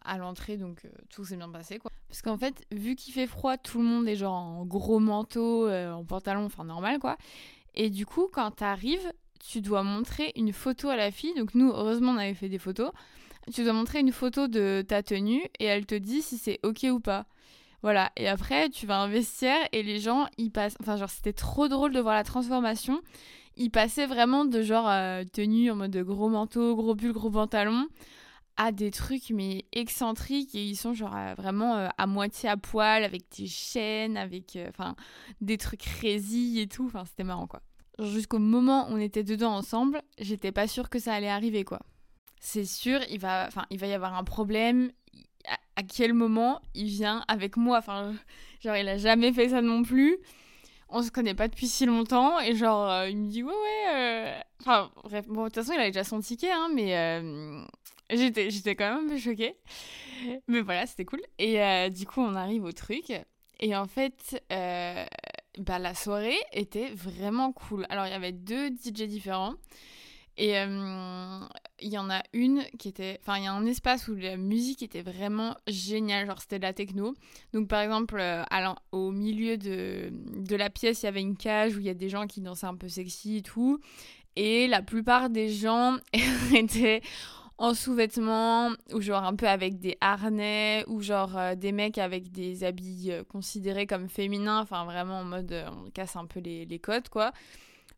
à 0.03 0.17
l'entrée, 0.17 0.57
donc 0.57 0.87
tout 1.09 1.23
s'est 1.25 1.37
bien 1.37 1.49
passé 1.49 1.77
quoi. 1.77 1.91
Parce 2.07 2.21
qu'en 2.21 2.37
fait, 2.37 2.65
vu 2.71 2.95
qu'il 2.95 3.13
fait 3.13 3.27
froid, 3.27 3.57
tout 3.57 3.79
le 3.79 3.83
monde 3.83 4.07
est 4.07 4.15
genre 4.15 4.33
en 4.33 4.65
gros 4.65 4.97
manteau, 4.99 5.69
en 5.69 6.03
pantalon, 6.05 6.45
enfin 6.45 6.63
normal 6.63 6.99
quoi. 6.99 7.17
Et 7.75 7.89
du 7.89 8.05
coup, 8.05 8.27
quand 8.31 8.51
t'arrives, 8.51 9.11
tu 9.39 9.61
dois 9.61 9.83
montrer 9.83 10.31
une 10.35 10.53
photo 10.53 10.89
à 10.89 10.95
la 10.95 11.11
fille. 11.11 11.33
Donc 11.35 11.55
nous, 11.55 11.69
heureusement, 11.69 12.11
on 12.11 12.17
avait 12.17 12.33
fait 12.33 12.49
des 12.49 12.57
photos. 12.57 12.91
Tu 13.53 13.63
dois 13.63 13.73
montrer 13.73 13.99
une 13.99 14.11
photo 14.11 14.47
de 14.47 14.83
ta 14.85 15.03
tenue 15.03 15.41
et 15.59 15.65
elle 15.65 15.85
te 15.85 15.95
dit 15.95 16.21
si 16.21 16.37
c'est 16.37 16.59
ok 16.63 16.87
ou 16.91 16.99
pas. 16.99 17.25
Voilà. 17.81 18.11
Et 18.17 18.27
après, 18.27 18.69
tu 18.69 18.85
vas 18.85 18.99
investir 18.99 19.53
et 19.71 19.83
les 19.83 19.99
gens, 19.99 20.27
ils 20.37 20.51
passent. 20.51 20.75
Enfin, 20.81 20.97
genre, 20.97 21.09
c'était 21.09 21.33
trop 21.33 21.67
drôle 21.67 21.93
de 21.93 21.99
voir 21.99 22.15
la 22.15 22.23
transformation. 22.23 23.01
Ils 23.55 23.71
passaient 23.71 24.05
vraiment 24.05 24.45
de 24.45 24.61
genre 24.61 24.87
euh, 24.89 25.23
tenue 25.31 25.71
en 25.71 25.75
mode 25.75 25.95
gros 25.97 26.29
manteau, 26.29 26.75
gros 26.75 26.95
pull, 26.95 27.13
gros 27.13 27.31
pantalon 27.31 27.87
à 28.57 28.71
des 28.71 28.91
trucs 28.91 29.29
mais 29.29 29.65
excentriques 29.71 30.55
et 30.55 30.63
ils 30.63 30.75
sont 30.75 30.93
genre 30.93 31.15
euh, 31.15 31.33
vraiment 31.35 31.75
euh, 31.75 31.87
à 31.97 32.07
moitié 32.07 32.49
à 32.49 32.57
poil 32.57 33.03
avec 33.03 33.23
des 33.37 33.47
chaînes 33.47 34.17
avec 34.17 34.57
enfin 34.67 34.95
des 35.41 35.57
trucs 35.57 35.83
résils 35.83 36.59
et 36.59 36.67
tout 36.67 36.85
enfin 36.85 37.05
c'était 37.05 37.23
marrant 37.23 37.47
quoi 37.47 37.61
jusqu'au 37.99 38.39
moment 38.39 38.89
où 38.89 38.93
on 38.93 38.97
était 38.97 39.23
dedans 39.23 39.55
ensemble, 39.55 40.01
j'étais 40.19 40.51
pas 40.51 40.67
sûre 40.67 40.89
que 40.89 40.99
ça 40.99 41.13
allait 41.13 41.29
arriver, 41.29 41.63
quoi. 41.63 41.79
C'est 42.39 42.65
sûr, 42.65 42.99
il 43.09 43.19
va, 43.19 43.45
enfin, 43.47 43.65
il 43.69 43.79
va 43.79 43.87
y 43.87 43.93
avoir 43.93 44.15
un 44.15 44.23
problème. 44.23 44.91
À, 45.75 45.83
quel 45.83 46.13
moment 46.13 46.61
il 46.73 46.87
vient 46.87 47.23
avec 47.27 47.57
moi? 47.57 47.77
Enfin, 47.77 48.13
genre, 48.59 48.75
il 48.75 48.87
a 48.87 48.97
jamais 48.97 49.31
fait 49.31 49.49
ça 49.49 49.61
non 49.61 49.83
plus. 49.83 50.17
On 50.89 51.03
se 51.03 51.11
connaît 51.11 51.33
pas 51.33 51.47
depuis 51.47 51.67
si 51.67 51.85
longtemps 51.85 52.39
et 52.39 52.55
genre, 52.55 52.89
euh, 52.89 53.09
il 53.09 53.17
me 53.17 53.27
dit 53.27 53.43
ouais 53.43 53.51
ouais. 53.51 53.95
Euh, 53.95 54.39
enfin, 54.61 54.89
bref, 55.03 55.27
bon, 55.27 55.43
de 55.43 55.47
toute 55.47 55.55
façon, 55.55 55.73
il 55.73 55.79
avait 55.79 55.91
déjà 55.91 56.03
son 56.03 56.21
ticket, 56.21 56.51
hein, 56.51 56.69
mais 56.73 56.97
euh, 56.97 57.65
j'étais, 58.09 58.49
j'étais 58.49 58.75
quand 58.75 58.95
même 58.95 59.05
un 59.05 59.09
peu 59.09 59.17
choquée. 59.17 59.57
Mais 60.47 60.61
voilà, 60.61 60.85
c'était 60.85 61.05
cool. 61.05 61.21
Et 61.39 61.89
du 61.89 62.05
coup, 62.05 62.21
on 62.21 62.35
arrive 62.35 62.63
au 62.63 62.71
truc. 62.71 63.11
Et 63.59 63.75
en 63.75 63.85
fait, 63.85 64.41
bah, 64.49 65.79
la 65.79 65.93
soirée 65.93 66.39
était 66.53 66.89
vraiment 66.89 67.51
cool. 67.51 67.85
Alors, 67.89 68.05
il 68.07 68.11
y 68.11 68.15
avait 68.15 68.31
deux 68.31 68.69
DJ 68.69 69.03
différents. 69.03 69.55
Et 70.37 70.53
il 71.79 71.89
y 71.89 71.97
en 71.97 72.09
a 72.09 72.21
une 72.33 72.63
qui 72.79 72.89
était. 72.89 73.19
Enfin, 73.21 73.37
il 73.37 73.43
y 73.43 73.47
a 73.47 73.53
un 73.53 73.65
espace 73.65 74.07
où 74.07 74.15
la 74.15 74.37
musique 74.37 74.81
était 74.81 75.01
vraiment 75.01 75.55
géniale. 75.67 76.25
Genre, 76.25 76.39
c'était 76.39 76.59
de 76.59 76.63
la 76.63 76.73
techno. 76.73 77.13
Donc, 77.53 77.67
par 77.67 77.81
exemple, 77.81 78.17
euh, 78.19 78.43
au 78.91 79.11
milieu 79.11 79.57
de, 79.57 80.09
de 80.11 80.55
la 80.55 80.69
pièce, 80.69 81.03
il 81.03 81.05
y 81.05 81.09
avait 81.09 81.21
une 81.21 81.37
cage 81.37 81.75
où 81.75 81.79
il 81.79 81.85
y 81.85 81.89
a 81.89 81.93
des 81.93 82.09
gens 82.09 82.27
qui 82.27 82.41
dansaient 82.41 82.67
un 82.67 82.75
peu 82.75 82.87
sexy 82.87 83.37
et 83.37 83.41
tout. 83.41 83.79
Et 84.35 84.67
la 84.67 84.81
plupart 84.81 85.29
des 85.29 85.49
gens 85.49 85.97
étaient 86.55 87.01
en 87.59 87.73
sous-vêtements 87.73 88.69
ou 88.93 89.01
genre 89.01 89.23
un 89.23 89.35
peu 89.35 89.47
avec 89.47 89.79
des 89.79 89.97
harnais 89.99 90.83
ou 90.87 91.01
genre 91.01 91.35
euh, 91.35 91.55
des 91.55 91.71
mecs 91.71 91.97
avec 91.97 92.31
des 92.31 92.63
habits 92.63 93.07
euh, 93.09 93.23
considérés 93.23 93.87
comme 93.87 94.09
féminins, 94.09 94.59
enfin 94.59 94.85
vraiment 94.85 95.21
en 95.21 95.23
mode 95.23 95.65
on 95.71 95.89
casse 95.89 96.15
un 96.15 96.27
peu 96.27 96.39
les, 96.39 96.65
les 96.65 96.77
codes 96.77 97.09
quoi. 97.09 97.31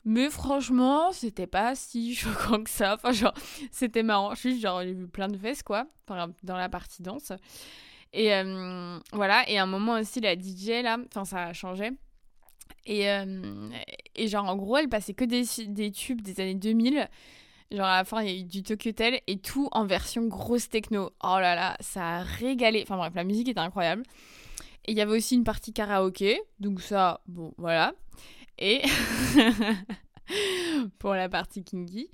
Mais 0.09 0.31
franchement, 0.31 1.11
c'était 1.11 1.45
pas 1.45 1.75
si 1.75 2.15
choquant 2.15 2.63
que 2.63 2.69
ça. 2.71 2.95
Enfin, 2.95 3.11
genre, 3.11 3.33
c'était 3.71 4.01
marrant. 4.01 4.33
Juste, 4.33 4.59
genre, 4.59 4.81
j'ai 4.81 4.93
vu 4.93 5.07
plein 5.07 5.27
de 5.27 5.37
fesses, 5.37 5.61
quoi, 5.61 5.85
dans 6.07 6.57
la 6.57 6.67
partie 6.67 7.03
danse. 7.03 7.31
Et 8.11 8.31
voilà, 9.13 9.47
et 9.47 9.59
à 9.59 9.63
un 9.63 9.67
moment 9.67 9.99
aussi, 9.99 10.19
la 10.19 10.33
DJ, 10.33 10.81
là, 10.81 10.97
enfin, 11.05 11.25
ça 11.25 11.43
a 11.43 11.53
changé. 11.53 11.91
Et, 12.87 13.05
et 14.15 14.27
genre, 14.27 14.45
en 14.45 14.55
gros, 14.55 14.77
elle 14.77 14.89
passait 14.89 15.13
que 15.13 15.25
des, 15.25 15.91
tubes 15.91 16.21
des 16.21 16.41
années 16.41 16.55
2000. 16.55 17.07
Genre 17.71 17.85
à 17.85 17.97
la 17.97 18.03
fin, 18.03 18.23
il 18.23 18.31
y 18.31 18.35
a 18.35 18.39
eu 18.39 18.43
du 18.45 18.63
Tokyo 18.63 18.89
Hotel 18.89 19.21
et 19.27 19.37
tout 19.37 19.69
en 19.73 19.85
version 19.85 20.25
grosse 20.25 20.69
techno. 20.69 21.11
Oh 21.23 21.37
là 21.39 21.53
là, 21.53 21.77
ça 21.81 22.03
a 22.17 22.23
régalé. 22.23 22.81
Enfin 22.81 22.97
bref, 22.97 23.13
la 23.13 23.23
musique 23.23 23.47
était 23.47 23.59
incroyable. 23.59 24.01
Et 24.85 24.93
il 24.93 24.97
y 24.97 25.01
avait 25.01 25.15
aussi 25.15 25.35
une 25.35 25.43
partie 25.43 25.71
karaoké. 25.71 26.41
Donc 26.59 26.81
ça, 26.81 27.21
bon, 27.27 27.53
voilà. 27.59 27.93
Et 28.59 28.81
pour 30.99 31.15
la 31.15 31.29
partie 31.29 31.63
kinky, 31.63 32.09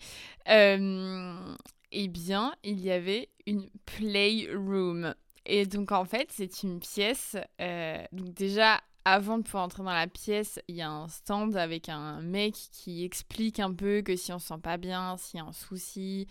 euh, 0.48 1.56
eh 1.92 2.08
bien, 2.08 2.54
il 2.64 2.80
y 2.80 2.92
avait 2.92 3.30
une 3.48 3.68
playroom. 3.86 5.14
Et 5.46 5.66
donc 5.66 5.92
en 5.92 6.06
fait, 6.06 6.28
c'est 6.32 6.64
une 6.64 6.80
pièce. 6.80 7.36
Euh, 7.62 8.04
donc 8.12 8.34
déjà, 8.34 8.82
avant 9.06 9.38
de 9.38 9.44
pouvoir 9.44 9.64
entrer 9.64 9.84
dans 9.84 9.94
la 9.94 10.08
pièce, 10.08 10.60
il 10.68 10.76
y 10.76 10.82
a 10.82 10.90
un 10.90 11.08
stand 11.08 11.56
avec 11.56 11.90
un 11.90 12.22
mec 12.22 12.56
qui 12.72 13.04
explique 13.04 13.60
un 13.60 13.74
peu 13.74 14.02
que 14.02 14.16
si 14.16 14.32
on 14.32 14.40
se 14.40 14.48
sent 14.48 14.60
pas 14.62 14.78
bien, 14.78 15.18
s'il 15.18 15.40
y 15.40 15.44
a 15.44 15.46
un 15.46 15.52
souci, 15.52 16.28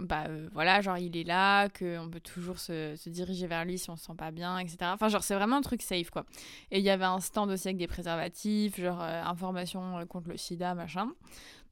bah 0.00 0.24
euh, 0.28 0.48
voilà, 0.52 0.80
genre 0.80 0.98
il 0.98 1.16
est 1.16 1.24
là, 1.24 1.68
qu'on 1.68 2.08
peut 2.10 2.20
toujours 2.20 2.58
se, 2.58 2.94
se, 2.96 3.08
diriger 3.08 3.46
vers 3.46 3.64
lui 3.64 3.78
si 3.78 3.90
on 3.90 3.96
se 3.96 4.06
sent 4.06 4.14
pas 4.16 4.30
bien, 4.30 4.58
etc. 4.58 4.78
Enfin, 4.82 5.08
genre 5.08 5.22
c'est 5.22 5.34
vraiment 5.34 5.56
un 5.56 5.62
truc 5.62 5.82
safe 5.82 6.10
quoi. 6.10 6.24
Et 6.70 6.78
il 6.78 6.84
y 6.84 6.90
avait 6.90 7.04
un 7.04 7.20
stand 7.20 7.50
aussi 7.50 7.68
avec 7.68 7.78
des 7.78 7.86
préservatifs, 7.86 8.80
genre 8.80 9.02
euh, 9.02 9.22
information 9.22 10.06
contre 10.06 10.28
le 10.28 10.36
sida, 10.36 10.74
machin. 10.74 11.08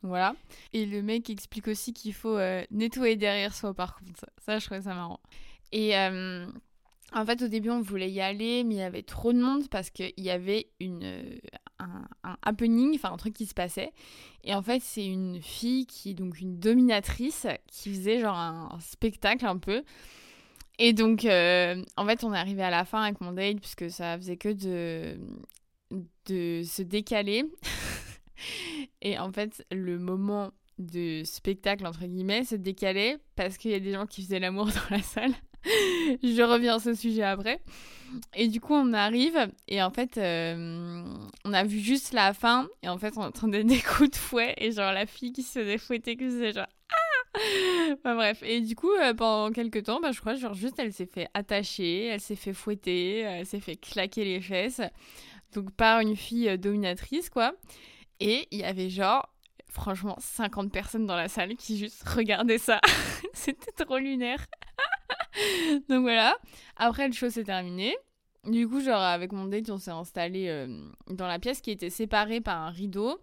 Voilà. 0.03 0.35
Et 0.73 0.87
le 0.87 1.03
mec 1.03 1.31
explique 1.31 1.69
aussi 1.69 1.93
qu'il 1.93 2.13
faut 2.13 2.39
nettoyer 2.71 3.17
derrière 3.17 3.55
soi 3.55 3.73
par 3.73 3.97
contre. 3.97 4.27
Ça 4.39 4.59
je 4.59 4.67
trouvais 4.67 4.83
ça 4.83 4.95
marrant. 4.95 5.21
Et 5.73 5.95
en 7.15 7.25
fait, 7.25 7.43
au 7.43 7.49
début, 7.49 7.71
on 7.71 7.81
voulait 7.81 8.11
y 8.11 8.21
aller, 8.21 8.65
mais 8.65 8.75
il 8.75 8.79
y 8.79 8.83
avait 8.83 9.03
trop 9.03 9.33
de 9.33 9.39
monde 9.39 9.69
parce 9.69 9.91
qu'il 9.91 10.13
y 10.19 10.31
avait 10.31 10.67
une, 10.81 11.39
un, 11.79 12.37
happening, 12.43 12.95
enfin 12.97 13.13
un 13.13 13.17
truc 13.17 13.35
qui 13.35 13.47
se 13.47 13.55
passait. 13.55 13.93
Et 14.43 14.55
en 14.55 14.63
fait, 14.63 14.81
c'est 14.83 15.07
une 15.07 15.41
fille 15.41 15.87
qui 15.87 16.11
est 16.11 16.15
donc 16.15 16.41
une 16.41 16.59
dominatrice 16.59 17.47
qui 17.69 17.95
faisait 17.95 18.21
genre 18.21 18.37
un, 18.37 18.79
spectacle 18.81 19.47
un 19.47 19.59
peu. 19.59 19.85
Et 20.79 20.93
donc, 20.93 21.25
euh, 21.25 21.83
en 21.97 22.05
fait, 22.05 22.25
on 22.25 22.35
est 22.35 22.39
arrivé 22.39 22.63
à 22.63 22.71
la 22.71 22.85
fin 22.85 23.03
avec 23.03 23.21
mon 23.21 23.33
date 23.33 23.61
puisque 23.61 23.91
ça 23.91 24.17
faisait 24.17 24.37
que 24.37 24.49
de, 24.49 25.17
de 26.27 26.63
se 26.65 26.83
décaler. 26.83 27.45
Et 29.03 29.19
en 29.19 29.31
fait, 29.31 29.65
le 29.71 29.99
moment 29.99 30.51
de 30.79 31.23
spectacle, 31.25 31.87
entre 31.87 32.05
guillemets, 32.07 32.45
se 32.45 32.57
décalait 32.57 33.19
parce 33.37 33.57
qu'il 33.57 33.71
y 33.71 33.75
a 33.75 33.81
des 33.81 33.93
gens 33.93 34.07
qui 34.07 34.23
faisaient 34.23 34.41
l'amour 34.41 34.67
dans 34.91 34.97
la 34.97 35.03
salle. 35.03 35.35
Je 35.65 36.43
reviens 36.43 36.77
à 36.77 36.79
ce 36.79 36.95
sujet 36.95 37.23
après. 37.23 37.61
Et 38.35 38.49
du 38.49 38.61
coup, 38.61 38.75
on 38.75 38.93
arrive 38.93 39.49
et 39.67 39.83
en 39.83 39.91
fait, 39.91 40.19
euh, 40.19 41.05
on 41.45 41.53
a 41.53 41.65
vu 41.65 41.81
juste 41.81 42.13
la 42.13 42.33
fin 42.33 42.69
et 42.83 42.89
en 42.89 42.99
fait, 42.99 43.15
on 43.17 43.23
entendait 43.23 43.65
des 43.65 43.81
coups 43.97 44.11
de 44.11 44.17
fouet 44.17 44.55
et 44.59 44.71
genre 44.71 44.93
la 44.93 45.07
fille 45.07 45.33
qui 45.33 45.43
se 45.43 45.59
faisait 45.59 45.79
fouetter, 45.79 46.17
qui 46.17 46.25
faisait 46.27 46.53
genre 46.53 46.67
ah 46.93 47.93
enfin, 47.93 48.15
bref, 48.15 48.43
et 48.45 48.61
du 48.61 48.77
coup, 48.77 48.93
euh, 48.93 49.15
pendant 49.15 49.53
quelques 49.53 49.85
temps, 49.85 50.01
bah, 50.01 50.13
je 50.13 50.21
crois, 50.21 50.35
genre 50.35 50.55
juste, 50.55 50.79
elle 50.79 50.93
s'est 50.93 51.07
fait 51.07 51.29
attacher, 51.35 52.07
elle 52.07 52.21
s'est 52.21 52.37
fait 52.37 52.53
fouetter, 52.53 53.21
elle 53.21 53.47
s'est 53.47 53.61
fait 53.61 53.77
claquer 53.77 54.25
les 54.25 54.41
fesses. 54.41 54.81
Donc, 55.53 55.71
par 55.73 56.01
une 56.01 56.17
fille 56.17 56.49
euh, 56.49 56.57
dominatrice, 56.57 57.31
quoi. 57.31 57.53
Et 58.21 58.47
il 58.51 58.61
y 58.61 58.65
avait 58.65 58.89
genre, 58.89 59.29
franchement, 59.69 60.17
50 60.21 60.73
personnes 60.73 61.07
dans 61.07 61.17
la 61.17 61.29
salle 61.29 61.57
qui 61.57 61.79
juste 61.79 62.09
regardaient 62.09 62.59
ça. 62.59 62.81
C'était 63.35 63.85
trop 63.85 63.99
lunaire. 63.99 64.47
Donc 65.89 66.03
voilà. 66.03 66.37
Après, 66.77 67.07
le 67.07 67.15
show 67.15 67.31
s'est 67.31 67.45
terminé. 67.45 67.97
Du 68.47 68.69
coup, 68.69 68.81
genre, 68.81 69.01
avec 69.01 69.33
mon 69.33 69.47
date, 69.47 69.71
on 69.71 69.79
s'est 69.79 69.91
installé 69.91 70.49
euh, 70.49 70.67
dans 71.09 71.27
la 71.27 71.39
pièce 71.39 71.61
qui 71.61 71.71
était 71.71 71.91
séparée 71.91 72.41
par 72.41 72.61
un 72.61 72.71
rideau. 72.71 73.19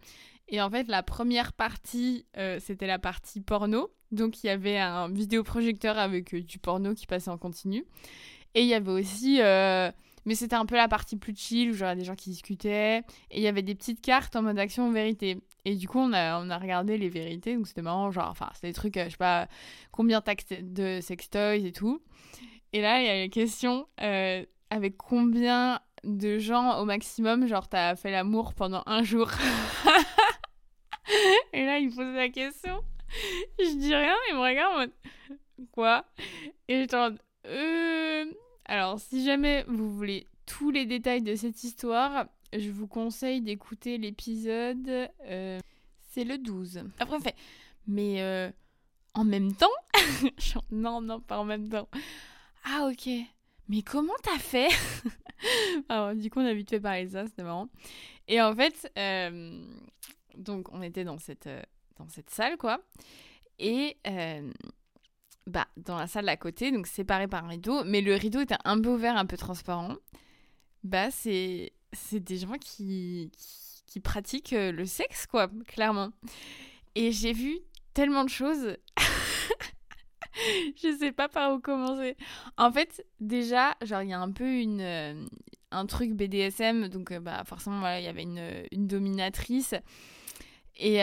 Et 0.47 0.61
en 0.61 0.69
fait, 0.69 0.87
la 0.87 1.03
première 1.03 1.53
partie, 1.53 2.25
euh, 2.37 2.59
c'était 2.59 2.87
la 2.87 2.99
partie 2.99 3.41
porno. 3.41 3.91
Donc, 4.11 4.43
il 4.43 4.47
y 4.47 4.49
avait 4.49 4.79
un 4.79 5.09
vidéoprojecteur 5.09 5.97
avec 5.97 6.33
euh, 6.33 6.41
du 6.41 6.57
porno 6.57 6.93
qui 6.93 7.05
passait 7.05 7.29
en 7.29 7.37
continu. 7.37 7.85
Et 8.55 8.61
il 8.61 8.67
y 8.67 8.73
avait 8.73 8.91
aussi. 8.91 9.39
Mais 10.25 10.35
c'était 10.35 10.55
un 10.55 10.65
peu 10.65 10.75
la 10.75 10.87
partie 10.87 11.17
plus 11.17 11.35
chill 11.35 11.71
où 11.71 11.73
genre 11.73 11.95
des 11.95 12.03
gens 12.03 12.15
qui 12.15 12.29
discutaient. 12.29 12.99
Et 13.31 13.37
il 13.37 13.41
y 13.41 13.47
avait 13.47 13.61
des 13.61 13.75
petites 13.75 14.01
cartes 14.01 14.35
en 14.35 14.41
mode 14.41 14.59
action 14.59 14.91
vérité. 14.91 15.37
Et 15.65 15.75
du 15.75 15.87
coup, 15.87 15.99
on 15.99 16.13
a, 16.13 16.39
on 16.39 16.49
a 16.49 16.57
regardé 16.57 16.97
les 16.97 17.09
vérités, 17.09 17.55
donc 17.55 17.67
c'était 17.67 17.81
marrant, 17.81 18.11
genre, 18.11 18.29
enfin, 18.29 18.49
c'était 18.53 18.67
des 18.67 18.73
trucs, 18.73 18.97
euh, 18.97 19.05
je 19.05 19.11
sais 19.11 19.17
pas, 19.17 19.47
combien 19.91 20.21
de 20.61 20.99
sextoys 21.01 21.65
et 21.65 21.71
tout. 21.71 22.01
Et 22.73 22.81
là, 22.81 23.01
il 23.01 23.05
y 23.05 23.09
a 23.09 23.19
la 23.19 23.29
question, 23.29 23.87
euh, 24.01 24.45
avec 24.69 24.97
combien 24.97 25.79
de 26.03 26.39
gens 26.39 26.79
au 26.79 26.85
maximum, 26.85 27.47
genre, 27.47 27.67
t'as 27.67 27.95
fait 27.95 28.11
l'amour 28.11 28.53
pendant 28.53 28.83
un 28.85 29.03
jour? 29.03 29.29
Et 31.53 31.65
là, 31.65 31.79
il 31.79 31.93
pose 31.93 32.15
la 32.15 32.29
question. 32.29 32.81
Je 33.59 33.77
dis 33.77 33.93
rien, 33.93 34.15
il 34.29 34.35
me 34.35 34.41
regarde 34.41 34.73
en 34.73 34.77
mode, 34.79 34.93
quoi? 35.71 36.05
Et 36.67 36.87
je 36.89 36.95
en 36.95 37.15
euh... 37.47 38.25
Alors, 38.71 39.01
si 39.01 39.25
jamais 39.25 39.65
vous 39.67 39.93
voulez 39.93 40.27
tous 40.45 40.71
les 40.71 40.85
détails 40.85 41.21
de 41.21 41.35
cette 41.35 41.61
histoire, 41.61 42.27
je 42.57 42.69
vous 42.69 42.87
conseille 42.87 43.41
d'écouter 43.41 43.97
l'épisode. 43.97 44.87
Euh, 45.25 45.59
c'est 46.07 46.23
le 46.23 46.37
12. 46.37 46.85
Après, 46.97 47.17
on 47.17 47.19
fait. 47.19 47.35
Mais 47.85 48.21
euh, 48.21 48.49
en 49.13 49.25
même 49.25 49.53
temps? 49.53 49.67
Non, 50.71 51.01
non, 51.01 51.19
pas 51.19 51.37
en 51.39 51.43
même 51.43 51.67
temps. 51.67 51.89
Ah, 52.63 52.89
ok. 52.89 53.09
Mais 53.67 53.81
comment 53.81 54.13
t'as 54.23 54.39
fait? 54.39 54.69
Alors, 55.89 56.15
Du 56.15 56.29
coup, 56.29 56.39
on 56.39 56.45
a 56.45 56.53
vite 56.53 56.69
fait 56.69 56.79
parler 56.79 57.07
de 57.07 57.11
ça, 57.11 57.25
c'était 57.25 57.43
marrant. 57.43 57.67
Et 58.29 58.41
en 58.41 58.55
fait, 58.55 58.89
euh, 58.97 59.65
donc, 60.37 60.71
on 60.71 60.81
était 60.81 61.03
dans 61.03 61.17
cette, 61.17 61.49
dans 61.97 62.07
cette 62.07 62.29
salle, 62.29 62.55
quoi. 62.55 62.79
Et 63.59 63.97
bah, 65.47 65.67
dans 65.77 65.97
la 65.97 66.07
salle 66.07 66.29
à 66.29 66.37
côté, 66.37 66.71
donc 66.71 66.87
séparé 66.87 67.27
par 67.27 67.45
un 67.45 67.49
rideau, 67.49 67.83
mais 67.83 68.01
le 68.01 68.15
rideau 68.15 68.41
était 68.41 68.55
un 68.63 68.79
peu 68.79 68.89
ouvert, 68.89 69.17
un 69.17 69.25
peu 69.25 69.37
transparent. 69.37 69.95
Bah, 70.83 71.11
c'est 71.11 71.73
c'est 71.93 72.19
des 72.19 72.37
gens 72.37 72.57
qui, 72.59 73.31
qui, 73.87 73.99
pratiquent 73.99 74.53
euh, 74.53 74.71
le 74.71 74.85
sexe, 74.85 75.27
quoi, 75.27 75.49
clairement. 75.67 76.11
Et 76.95 77.11
j'ai 77.11 77.33
vu 77.33 77.59
tellement 77.93 78.23
de 78.23 78.29
choses. 78.29 78.77
je 80.81 80.97
sais 80.97 81.11
pas 81.11 81.27
par 81.27 81.53
où 81.53 81.59
commencer. 81.59 82.15
En 82.57 82.71
fait, 82.71 83.05
déjà, 83.19 83.75
genre, 83.81 84.03
il 84.03 84.09
y 84.09 84.13
a 84.13 84.19
un 84.19 84.31
peu 84.31 84.59
une, 84.59 84.81
euh, 84.81 85.25
un 85.71 85.85
truc 85.85 86.13
BDSM, 86.13 86.87
donc 86.87 87.11
euh, 87.11 87.19
bah, 87.19 87.43
forcément, 87.45 87.79
voilà, 87.79 87.99
il 87.99 88.05
y 88.05 88.09
avait 88.09 88.23
une, 88.23 88.65
une 88.71 88.87
dominatrice. 88.87 89.75
Et 90.83 90.97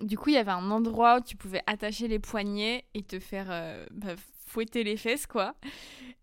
du 0.00 0.18
coup, 0.18 0.28
il 0.28 0.34
y 0.34 0.38
avait 0.38 0.50
un 0.50 0.70
endroit 0.70 1.18
où 1.18 1.20
tu 1.22 1.36
pouvais 1.36 1.62
attacher 1.66 2.06
les 2.06 2.18
poignets 2.18 2.84
et 2.94 3.02
te 3.02 3.18
faire 3.18 3.48
bah, 3.90 4.14
fouetter 4.46 4.84
les 4.84 4.96
fesses, 4.96 5.26
quoi. 5.26 5.54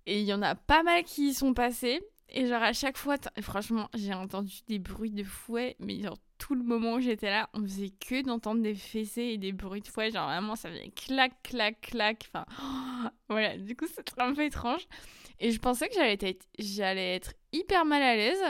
Et 0.05 0.19
il 0.19 0.25
y 0.25 0.33
en 0.33 0.41
a 0.43 0.55
pas 0.55 0.83
mal 0.83 1.03
qui 1.03 1.29
y 1.29 1.33
sont 1.33 1.53
passés. 1.53 2.01
Et 2.31 2.47
genre 2.47 2.61
à 2.61 2.73
chaque 2.73 2.97
fois, 2.97 3.15
franchement, 3.41 3.89
j'ai 3.95 4.13
entendu 4.13 4.59
des 4.67 4.77
bruits 4.77 5.11
de 5.11 5.23
fouet, 5.23 5.75
mais 5.79 5.99
genre 5.99 6.17
tout 6.37 6.53
le 6.53 6.63
moment 6.63 6.93
où 6.93 6.99
j'étais 6.99 7.29
là, 7.29 7.49
on 7.53 7.63
faisait 7.63 7.89
que 7.89 8.23
d'entendre 8.23 8.61
des 8.61 8.75
fessées 8.75 9.23
et 9.23 9.37
des 9.37 9.51
bruits 9.51 9.81
de 9.81 9.87
fouet, 9.87 10.11
genre 10.11 10.27
vraiment 10.27 10.55
ça 10.55 10.69
faisait 10.69 10.91
clac, 10.91 11.33
clac, 11.41 11.81
clac, 11.81 12.29
enfin 12.31 12.45
voilà, 13.29 13.57
du 13.57 13.75
coup 13.75 13.85
c'est 13.87 14.19
un 14.19 14.33
peu 14.33 14.43
étrange. 14.43 14.87
Et 15.39 15.51
je 15.51 15.59
pensais 15.59 15.87
que 15.87 15.95
j'allais 15.95 16.17
être, 16.21 16.45
j'allais 16.59 17.15
être 17.15 17.33
hyper 17.51 17.83
mal 17.83 18.03
à 18.03 18.15
l'aise, 18.15 18.43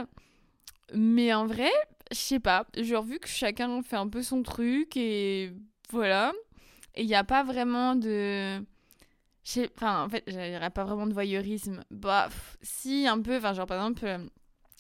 mais 0.94 1.34
en 1.34 1.46
vrai, 1.46 1.72
je 2.12 2.18
sais 2.18 2.40
pas, 2.40 2.66
genre 2.78 3.04
vu 3.04 3.20
que 3.20 3.28
chacun 3.28 3.82
fait 3.82 3.96
un 3.96 4.08
peu 4.08 4.24
son 4.24 4.44
truc 4.44 4.98
et 4.98 5.54
voilà, 5.92 6.34
et 6.96 7.04
il 7.04 7.08
n'y 7.08 7.16
a 7.16 7.24
pas 7.24 7.44
vraiment 7.44 7.96
de 7.96 8.64
Enfin, 9.76 10.04
en 10.04 10.10
fait, 10.10 10.24
je 10.28 10.70
pas 10.70 10.84
vraiment 10.84 11.08
de 11.08 11.14
voyeurisme. 11.14 11.84
Bah, 11.92 12.30
si, 12.62 13.08
un 13.08 13.22
peu. 13.22 13.38
Enfin, 13.38 13.54
genre, 13.54 13.66
par 13.66 13.78
exemple, 13.78 14.06
euh, 14.06 14.26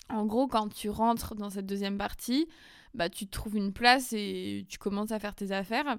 en 0.09 0.25
gros, 0.25 0.47
quand 0.47 0.69
tu 0.69 0.89
rentres 0.89 1.35
dans 1.35 1.49
cette 1.49 1.65
deuxième 1.65 1.97
partie, 1.97 2.47
bah, 2.93 3.09
tu 3.09 3.25
te 3.25 3.31
trouves 3.31 3.57
une 3.57 3.73
place 3.73 4.13
et 4.13 4.65
tu 4.69 4.77
commences 4.77 5.11
à 5.11 5.19
faire 5.19 5.35
tes 5.35 5.51
affaires. 5.51 5.97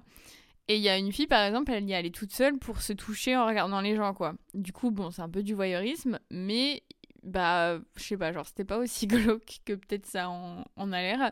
Et 0.67 0.77
il 0.77 0.81
y 0.81 0.89
a 0.89 0.97
une 0.97 1.11
fille, 1.11 1.27
par 1.27 1.43
exemple, 1.43 1.71
elle 1.71 1.89
y 1.89 1.93
allait 1.93 2.11
toute 2.11 2.31
seule 2.31 2.57
pour 2.57 2.81
se 2.81 2.93
toucher 2.93 3.35
en 3.35 3.45
regardant 3.45 3.81
les 3.81 3.95
gens, 3.95 4.13
quoi. 4.13 4.35
Du 4.53 4.71
coup, 4.71 4.91
bon, 4.91 5.11
c'est 5.11 5.21
un 5.21 5.29
peu 5.29 5.43
du 5.43 5.53
voyeurisme, 5.53 6.19
mais 6.29 6.83
bah, 7.23 7.79
je 7.95 8.03
sais 8.03 8.17
pas, 8.17 8.31
genre, 8.31 8.45
c'était 8.45 8.65
pas 8.65 8.77
aussi 8.77 9.07
glauque 9.07 9.59
que 9.65 9.73
peut-être 9.73 10.05
ça 10.05 10.29
en, 10.29 10.65
en 10.75 10.91
a 10.91 11.01
l'air. 11.01 11.31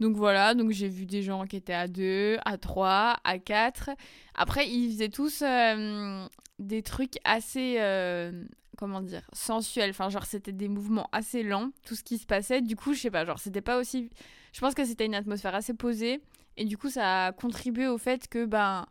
Donc 0.00 0.16
voilà, 0.16 0.54
donc 0.54 0.72
j'ai 0.72 0.88
vu 0.88 1.06
des 1.06 1.22
gens 1.22 1.46
qui 1.46 1.56
étaient 1.56 1.72
à 1.72 1.88
2, 1.88 2.36
à 2.44 2.58
3, 2.58 3.16
à 3.24 3.38
4. 3.38 3.90
Après, 4.34 4.68
ils 4.68 4.92
faisaient 4.92 5.08
tous 5.08 5.42
euh, 5.42 6.26
des 6.58 6.82
trucs 6.82 7.14
assez, 7.24 7.76
euh, 7.78 8.44
comment 8.76 9.00
dire, 9.00 9.22
sensuels. 9.32 9.90
Enfin, 9.90 10.10
genre, 10.10 10.26
c'était 10.26 10.52
des 10.52 10.68
mouvements 10.68 11.08
assez 11.12 11.42
lents, 11.42 11.70
tout 11.86 11.94
ce 11.94 12.02
qui 12.02 12.18
se 12.18 12.26
passait. 12.26 12.60
Du 12.60 12.76
coup, 12.76 12.92
je 12.92 13.00
sais 13.00 13.10
pas, 13.10 13.24
genre, 13.24 13.38
c'était 13.38 13.62
pas 13.62 13.78
aussi. 13.78 14.10
Je 14.52 14.60
pense 14.60 14.74
que 14.74 14.84
c'était 14.84 15.06
une 15.06 15.14
atmosphère 15.14 15.54
assez 15.54 15.74
posée. 15.74 16.20
Et 16.58 16.64
du 16.64 16.76
coup, 16.78 16.90
ça 16.90 17.26
a 17.26 17.32
contribué 17.32 17.86
au 17.88 17.98
fait 17.98 18.28
que, 18.28 18.44
ben. 18.44 18.86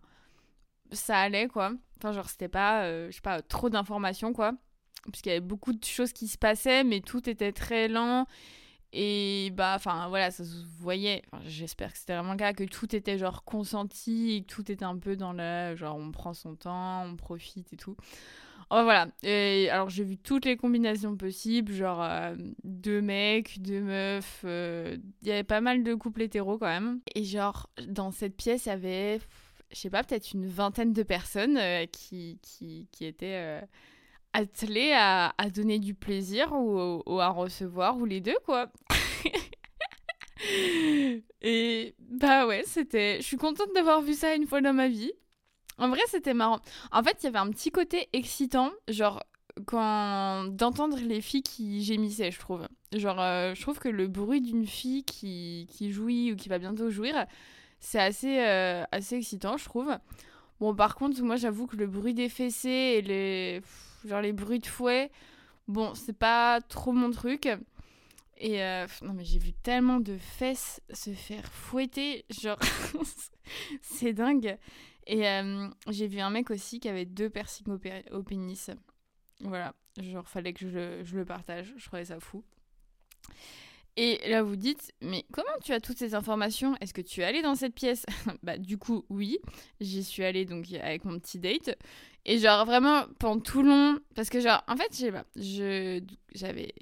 ça 0.91 1.19
allait, 1.19 1.47
quoi. 1.47 1.73
Enfin, 1.97 2.13
genre, 2.13 2.29
c'était 2.29 2.47
pas, 2.49 2.89
je 3.09 3.11
sais 3.11 3.21
pas, 3.21 3.41
trop 3.43 3.69
d'informations, 3.69 4.33
quoi. 4.33 4.53
Parce 5.05 5.21
qu'il 5.21 5.31
y 5.31 5.35
avait 5.35 5.45
beaucoup 5.45 5.73
de 5.73 5.83
choses 5.83 6.13
qui 6.13 6.27
se 6.27 6.37
passaient, 6.37 6.83
mais 6.83 7.01
tout 7.01 7.29
était 7.29 7.51
très 7.51 7.87
lent. 7.87 8.25
Et 8.97 9.51
bah, 9.53 9.73
enfin 9.75 10.07
voilà, 10.07 10.31
ça 10.31 10.45
se 10.45 10.63
voyait, 10.79 11.21
j'espère 11.45 11.91
que 11.91 11.99
c'était 11.99 12.15
vraiment 12.15 12.31
le 12.31 12.37
cas, 12.37 12.53
que 12.53 12.63
tout 12.63 12.95
était 12.95 13.17
genre 13.17 13.43
consenti, 13.43 14.35
et 14.35 14.41
que 14.41 14.47
tout 14.47 14.71
était 14.71 14.85
un 14.85 14.97
peu 14.97 15.17
dans 15.17 15.33
le 15.33 15.75
genre 15.75 15.97
on 15.97 16.11
prend 16.11 16.33
son 16.33 16.55
temps, 16.55 17.03
on 17.03 17.17
profite 17.17 17.73
et 17.73 17.75
tout. 17.75 17.97
Enfin 18.69 18.83
voilà, 18.83 19.07
alors 19.73 19.89
j'ai 19.89 20.03
vu 20.05 20.17
toutes 20.17 20.45
les 20.45 20.55
combinaisons 20.55 21.17
possibles, 21.17 21.73
genre 21.73 22.01
euh, 22.01 22.35
deux 22.63 23.01
mecs, 23.01 23.61
deux 23.61 23.81
meufs, 23.81 24.41
euh, 24.45 24.97
il 25.21 25.27
y 25.27 25.31
avait 25.31 25.43
pas 25.43 25.61
mal 25.61 25.83
de 25.83 25.93
couples 25.93 26.23
hétéros 26.23 26.57
quand 26.57 26.67
même. 26.67 27.01
Et 27.15 27.25
genre 27.25 27.69
dans 27.87 28.11
cette 28.11 28.37
pièce, 28.37 28.65
il 28.65 28.69
y 28.69 28.71
avait, 28.71 29.19
je 29.71 29.77
sais 29.77 29.89
pas, 29.89 30.03
peut-être 30.03 30.31
une 30.31 30.47
vingtaine 30.47 30.93
de 30.93 31.03
personnes 31.03 31.57
euh, 31.57 31.85
qui, 31.85 32.39
qui, 32.41 32.87
qui 32.91 33.05
étaient 33.05 33.61
attelé 34.35 34.91
à, 34.93 35.33
donner 35.53 35.79
du 35.79 35.93
plaisir 35.93 36.51
ou, 36.51 37.01
ou, 37.05 37.19
à 37.19 37.29
recevoir, 37.29 37.97
ou 37.97 38.05
les 38.05 38.19
deux, 38.19 38.37
quoi. 38.45 38.69
Et 41.41 41.95
bah 41.99 42.45
ouais, 42.45 42.63
c'était. 42.65 43.17
Je 43.21 43.25
suis 43.25 43.37
contente 43.37 43.69
d'avoir 43.73 44.01
vu 44.01 44.13
ça 44.13 44.35
une 44.35 44.45
fois 44.45 44.61
dans 44.61 44.73
ma 44.73 44.89
vie. 44.89 45.13
En 45.77 45.89
vrai, 45.89 46.01
c'était 46.07 46.33
marrant. 46.33 46.59
En 46.91 47.01
fait, 47.03 47.17
il 47.21 47.25
y 47.25 47.27
avait 47.27 47.39
un 47.39 47.49
petit 47.49 47.71
côté 47.71 48.09
excitant, 48.13 48.71
genre 48.87 49.23
quand 49.65 50.45
d'entendre 50.51 50.97
les 50.99 51.21
filles 51.21 51.43
qui 51.43 51.81
gémissaient, 51.83 52.31
je 52.31 52.39
trouve. 52.39 52.67
Genre, 52.93 53.19
euh, 53.19 53.53
je 53.55 53.61
trouve 53.61 53.79
que 53.79 53.87
le 53.87 54.07
bruit 54.07 54.41
d'une 54.41 54.67
fille 54.67 55.05
qui, 55.05 55.67
qui 55.71 55.91
jouit 55.91 56.33
ou 56.33 56.35
qui 56.35 56.49
va 56.49 56.59
bientôt 56.59 56.89
jouir, 56.89 57.25
c'est 57.79 57.99
assez, 57.99 58.39
euh, 58.39 58.83
assez 58.91 59.15
excitant, 59.15 59.55
je 59.55 59.65
trouve. 59.65 59.97
Bon, 60.59 60.75
par 60.75 60.95
contre, 60.95 61.21
moi, 61.23 61.37
j'avoue 61.37 61.67
que 61.67 61.77
le 61.77 61.87
bruit 61.87 62.13
des 62.13 62.29
fessées 62.29 62.69
et 62.97 63.01
les 63.01 63.61
genre 64.05 64.21
les 64.21 64.33
bruits 64.33 64.59
de 64.59 64.67
fouet. 64.67 65.11
Bon, 65.67 65.93
c'est 65.95 66.17
pas 66.17 66.61
trop 66.61 66.91
mon 66.91 67.11
truc. 67.11 67.49
Et 68.37 68.61
euh, 68.61 68.85
non, 69.01 69.13
mais 69.13 69.23
j'ai 69.23 69.39
vu 69.39 69.53
tellement 69.53 69.99
de 69.99 70.17
fesses 70.17 70.81
se 70.93 71.11
faire 71.11 71.45
fouetter, 71.45 72.25
genre, 72.29 72.59
c'est 73.81 74.13
dingue. 74.13 74.57
Et 75.07 75.27
euh, 75.27 75.69
j'ai 75.89 76.07
vu 76.07 76.19
un 76.19 76.29
mec 76.29 76.51
aussi 76.51 76.79
qui 76.79 76.89
avait 76.89 77.05
deux 77.05 77.29
piercings 77.29 77.67
au, 78.11 78.23
pénis. 78.23 78.71
Voilà, 79.39 79.73
genre, 80.01 80.27
fallait 80.27 80.53
que 80.53 80.67
je, 80.67 81.03
je 81.03 81.15
le 81.15 81.25
partage, 81.25 81.73
je 81.77 81.85
trouvais 81.85 82.05
ça 82.05 82.19
fou. 82.19 82.43
Et 83.97 84.19
là, 84.27 84.43
vous 84.43 84.57
dites, 84.57 84.91
mais 85.01 85.25
comment 85.31 85.47
tu 85.63 85.71
as 85.71 85.79
toutes 85.79 85.97
ces 85.97 86.15
informations? 86.15 86.75
Est-ce 86.81 86.93
que 86.93 87.01
tu 87.01 87.21
es 87.21 87.23
allé 87.23 87.41
dans 87.41 87.55
cette 87.55 87.73
pièce? 87.73 88.05
Bah, 88.43 88.57
du 88.57 88.77
coup, 88.77 89.05
oui. 89.09 89.39
J'y 89.79 90.03
suis 90.03 90.23
allée 90.23 90.45
donc 90.45 90.65
avec 90.81 91.05
mon 91.05 91.17
petit 91.17 91.39
date. 91.39 91.77
Et 92.25 92.37
genre, 92.37 92.65
vraiment, 92.65 93.05
pendant 93.19 93.39
tout 93.39 93.61
le 93.61 93.69
long. 93.69 93.99
Parce 94.13 94.29
que, 94.29 94.41
genre, 94.41 94.63
en 94.67 94.75
fait, 94.75 94.93
je. 95.35 96.01
J'avais 96.33 96.73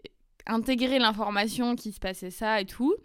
intégré 0.47 0.97
l'information 0.99 1.75
qui 1.75 1.91
se 1.91 1.99
passait 1.99 2.31
ça 2.31 2.59
et 2.59 2.65
tout. 2.65 2.95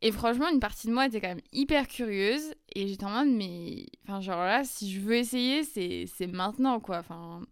Et 0.00 0.12
franchement, 0.12 0.48
une 0.48 0.60
partie 0.60 0.86
de 0.86 0.92
moi 0.92 1.06
était 1.06 1.20
quand 1.20 1.28
même 1.28 1.40
hyper 1.52 1.88
curieuse. 1.88 2.54
Et 2.76 2.86
j'étais 2.86 3.04
en 3.04 3.10
mode, 3.10 3.34
mais. 3.34 3.86
Enfin, 4.04 4.20
genre 4.20 4.44
là, 4.44 4.62
si 4.62 4.92
je 4.92 5.00
veux 5.00 5.16
essayer, 5.16 5.64
c'est 5.64 6.26
maintenant, 6.28 6.78
quoi. 6.78 6.98
Enfin. 6.98 7.42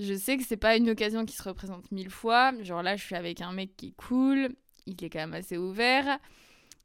Je 0.00 0.12
sais 0.14 0.36
que 0.36 0.42
c'est 0.42 0.56
pas 0.56 0.76
une 0.76 0.90
occasion 0.90 1.24
qui 1.24 1.36
se 1.36 1.42
représente 1.44 1.92
mille 1.92 2.10
fois. 2.10 2.52
Genre 2.64 2.82
là, 2.82 2.96
je 2.96 3.04
suis 3.04 3.14
avec 3.14 3.40
un 3.40 3.52
mec 3.52 3.76
qui 3.76 3.88
est 3.88 3.96
cool 3.96 4.48
il 4.86 5.02
est 5.04 5.10
quand 5.10 5.20
même 5.20 5.34
assez 5.34 5.56
ouvert. 5.56 6.18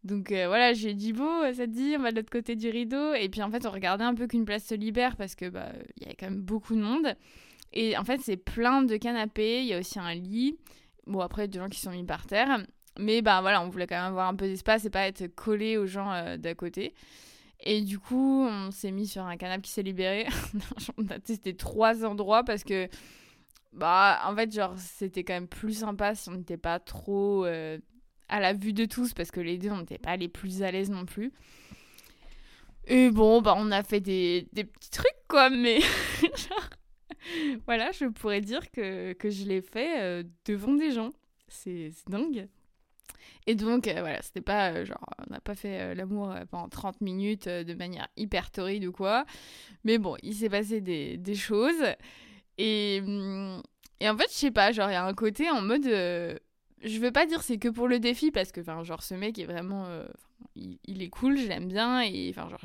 Donc 0.04 0.32
euh, 0.32 0.48
voilà, 0.48 0.74
j'ai 0.74 0.94
dit 0.94 1.14
bon, 1.14 1.54
ça 1.54 1.66
te 1.66 1.72
dit, 1.72 1.96
on 1.98 2.02
va 2.02 2.12
de 2.12 2.18
l'autre 2.18 2.30
côté 2.30 2.56
du 2.56 2.70
rideau. 2.70 3.14
Et 3.14 3.30
puis 3.30 3.42
en 3.42 3.52
fait, 3.52 3.66
on 3.66 3.72
regardait 3.72 4.06
un 4.06 4.16
peu 4.16 4.28
qu'une 4.28 4.46
place 4.46 4.66
se 4.66 4.76
libère 4.76 5.16
parce 5.18 5.36
que 5.36 5.50
bah 5.50 5.72
il 5.98 6.04
y 6.04 6.06
avait 6.06 6.16
quand 6.16 6.30
même 6.30 6.42
beaucoup 6.42 6.76
de 6.76 6.82
monde. 6.82 7.16
Et 7.74 7.98
en 7.98 8.04
fait, 8.04 8.22
c'est 8.22 8.38
plein 8.38 8.82
de 8.82 8.98
canapés. 8.98 9.62
Il 9.62 9.68
y 9.68 9.74
a 9.74 9.80
aussi 9.80 10.00
un 10.00 10.14
lit. 10.14 10.58
Bon 11.06 11.20
après, 11.20 11.48
des 11.48 11.60
gens 11.60 11.70
qui 11.70 11.80
sont 11.80 11.92
mis 11.92 12.06
par 12.06 12.26
terre. 12.26 12.66
Mais 12.98 13.22
bah 13.22 13.42
voilà, 13.42 13.62
on 13.62 13.70
voulait 13.70 13.88
quand 13.88 13.96
même 13.96 14.12
avoir 14.12 14.28
un 14.28 14.36
peu 14.36 14.48
d'espace 14.48 14.86
et 14.86 14.90
pas 14.90 15.08
être 15.08 15.28
collé 15.28 15.78
aux 15.78 15.86
gens 15.86 16.12
euh, 16.12 16.38
d'à 16.38 16.56
côté. 16.56 16.94
Et 17.62 17.82
du 17.82 18.00
coup, 18.00 18.46
on 18.48 18.72
s'est 18.72 18.92
mis 18.92 19.08
sur 19.08 19.24
un 19.24 19.38
canapé 19.38 19.64
qui 19.64 19.72
s'est 19.72 19.84
libéré. 19.84 20.28
on 20.98 21.08
a 21.10 21.20
testé 21.20 21.56
trois 21.56 22.06
endroits 22.06 22.44
parce 22.44 22.64
que 22.64 22.88
bah, 23.74 24.20
en 24.26 24.36
fait, 24.36 24.52
genre, 24.52 24.74
c'était 24.78 25.24
quand 25.24 25.34
même 25.34 25.48
plus 25.48 25.80
sympa 25.80 26.16
si 26.16 26.30
on 26.30 26.34
n'était 26.34 26.58
pas 26.58 26.80
trop 26.80 27.46
euh, 27.46 27.78
à 28.30 28.40
la 28.40 28.54
vue 28.54 28.74
de 28.74 28.86
tous, 28.86 29.14
parce 29.14 29.32
que 29.32 29.40
les 29.40 29.58
deux, 29.58 29.72
on 29.72 29.80
n'était 29.80 29.98
pas 29.98 30.16
les 30.16 30.30
plus 30.30 30.64
à 30.64 30.72
l'aise 30.72 30.90
non 30.90 31.06
plus. 31.06 31.32
Et 32.88 33.10
bon, 33.10 33.42
bah, 33.42 33.54
on 33.58 33.72
a 33.72 33.84
fait 33.84 34.00
des, 34.00 34.48
des 34.54 34.64
petits 34.64 34.90
trucs, 34.90 35.28
quoi, 35.28 35.50
mais 35.50 35.80
voilà, 37.66 37.92
je 37.92 38.06
pourrais 38.06 38.42
dire 38.42 38.72
que, 38.72 39.14
que 39.14 39.30
je 39.30 39.46
l'ai 39.46 39.62
fait 39.62 40.02
euh, 40.02 40.24
devant 40.46 40.74
des 40.74 40.92
gens. 40.92 41.12
C'est 41.48 41.92
dingue. 42.08 42.48
Et 43.48 43.56
donc, 43.56 43.88
euh, 43.88 44.00
voilà, 44.00 44.22
c'était 44.22 44.42
pas 44.42 44.84
genre, 44.86 45.04
on 45.28 45.34
n'a 45.34 45.40
pas 45.40 45.56
fait 45.56 45.96
l'amour 45.96 46.34
pendant 46.52 46.70
30 46.70 47.02
minutes 47.02 47.48
de 47.48 47.74
manière 47.74 48.08
hyper 48.18 48.52
torride 48.52 48.86
ou 48.86 48.92
quoi. 48.92 49.26
Mais 49.84 49.98
bon, 49.98 50.16
il 50.24 50.36
s'est 50.36 50.50
passé 50.50 50.82
des, 50.82 51.18
des 51.18 51.36
choses. 51.36 51.84
Et, 52.58 53.02
mm, 53.02 53.62
et 54.00 54.10
en 54.10 54.18
fait, 54.18 54.28
je 54.30 54.36
sais 54.36 54.52
pas, 54.52 54.72
genre, 54.72 54.90
il 54.90 54.94
y 54.94 54.96
a 54.96 55.06
un 55.06 55.14
côté 55.14 55.50
en 55.50 55.62
mode. 55.62 55.86
Je 56.82 57.00
veux 57.00 57.12
pas 57.12 57.26
dire 57.26 57.42
c'est 57.42 57.58
que 57.58 57.68
pour 57.68 57.88
le 57.88 58.00
défi, 58.00 58.32
parce 58.32 58.52
que, 58.52 58.62
genre, 58.64 59.04
ce 59.04 59.14
mec 59.14 59.38
est 59.38 59.46
vraiment. 59.46 59.86
Euh, 59.88 60.08
il, 60.56 61.02
est 61.02 61.10
cool, 61.10 61.38
je 61.38 61.48
l'aime 61.48 61.68
bien, 61.68 62.02
et, 62.02 62.30
enfin, 62.32 62.50
genre, 62.50 62.62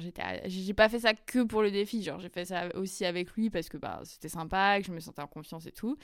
j'ai 0.46 0.74
pas 0.74 0.88
fait 0.88 1.00
ça 1.00 1.14
que 1.14 1.42
pour 1.42 1.62
le 1.62 1.70
défi, 1.70 2.03
genre, 2.03 2.20
j'ai 2.20 2.29
fait 2.29 2.44
ça 2.44 2.74
aussi 2.77 3.05
avec 3.05 3.33
lui 3.33 3.50
parce 3.50 3.68
que, 3.68 3.77
bah, 3.77 4.00
c'était 4.05 4.29
sympa, 4.29 4.81
que 4.81 4.87
je 4.87 4.92
me 4.92 5.00
sentais 5.00 5.22
en 5.22 5.27
confiance 5.27 5.66
et 5.66 5.72
tout. 5.72 5.96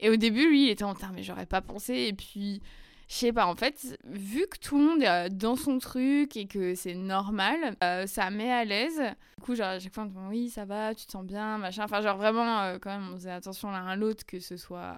Et 0.00 0.08
au 0.10 0.16
début, 0.16 0.48
lui, 0.48 0.66
il 0.66 0.70
était 0.70 0.84
en 0.84 0.94
train, 0.94 1.12
mais 1.12 1.22
j'aurais 1.22 1.46
pas 1.46 1.60
pensé, 1.60 1.94
et 1.94 2.12
puis 2.12 2.62
je 3.08 3.14
sais 3.16 3.32
pas, 3.32 3.46
en 3.46 3.56
fait, 3.56 3.98
vu 4.04 4.46
que 4.46 4.56
tout 4.58 4.78
le 4.78 4.84
monde 4.84 5.02
est 5.02 5.08
euh, 5.08 5.28
dans 5.28 5.56
son 5.56 5.78
truc 5.78 6.36
et 6.36 6.46
que 6.46 6.74
c'est 6.76 6.94
normal, 6.94 7.76
euh, 7.82 8.06
ça 8.06 8.30
met 8.30 8.52
à 8.52 8.64
l'aise. 8.64 9.00
Du 9.38 9.44
coup, 9.44 9.54
genre, 9.56 9.68
à 9.68 9.78
chaque 9.80 9.94
fois, 9.94 10.04
on 10.04 10.06
dit 10.06 10.16
oui, 10.28 10.48
ça 10.48 10.64
va, 10.64 10.94
tu 10.94 11.06
te 11.06 11.12
sens 11.12 11.24
bien, 11.24 11.58
machin. 11.58 11.84
Enfin, 11.84 12.00
genre, 12.02 12.16
vraiment, 12.16 12.78
quand 12.80 12.90
même, 12.90 13.10
on 13.12 13.16
faisait 13.16 13.32
attention 13.32 13.70
l'un 13.70 13.86
à 13.86 13.96
l'autre 13.96 14.24
que 14.24 14.38
ce 14.38 14.56
soit 14.56 14.96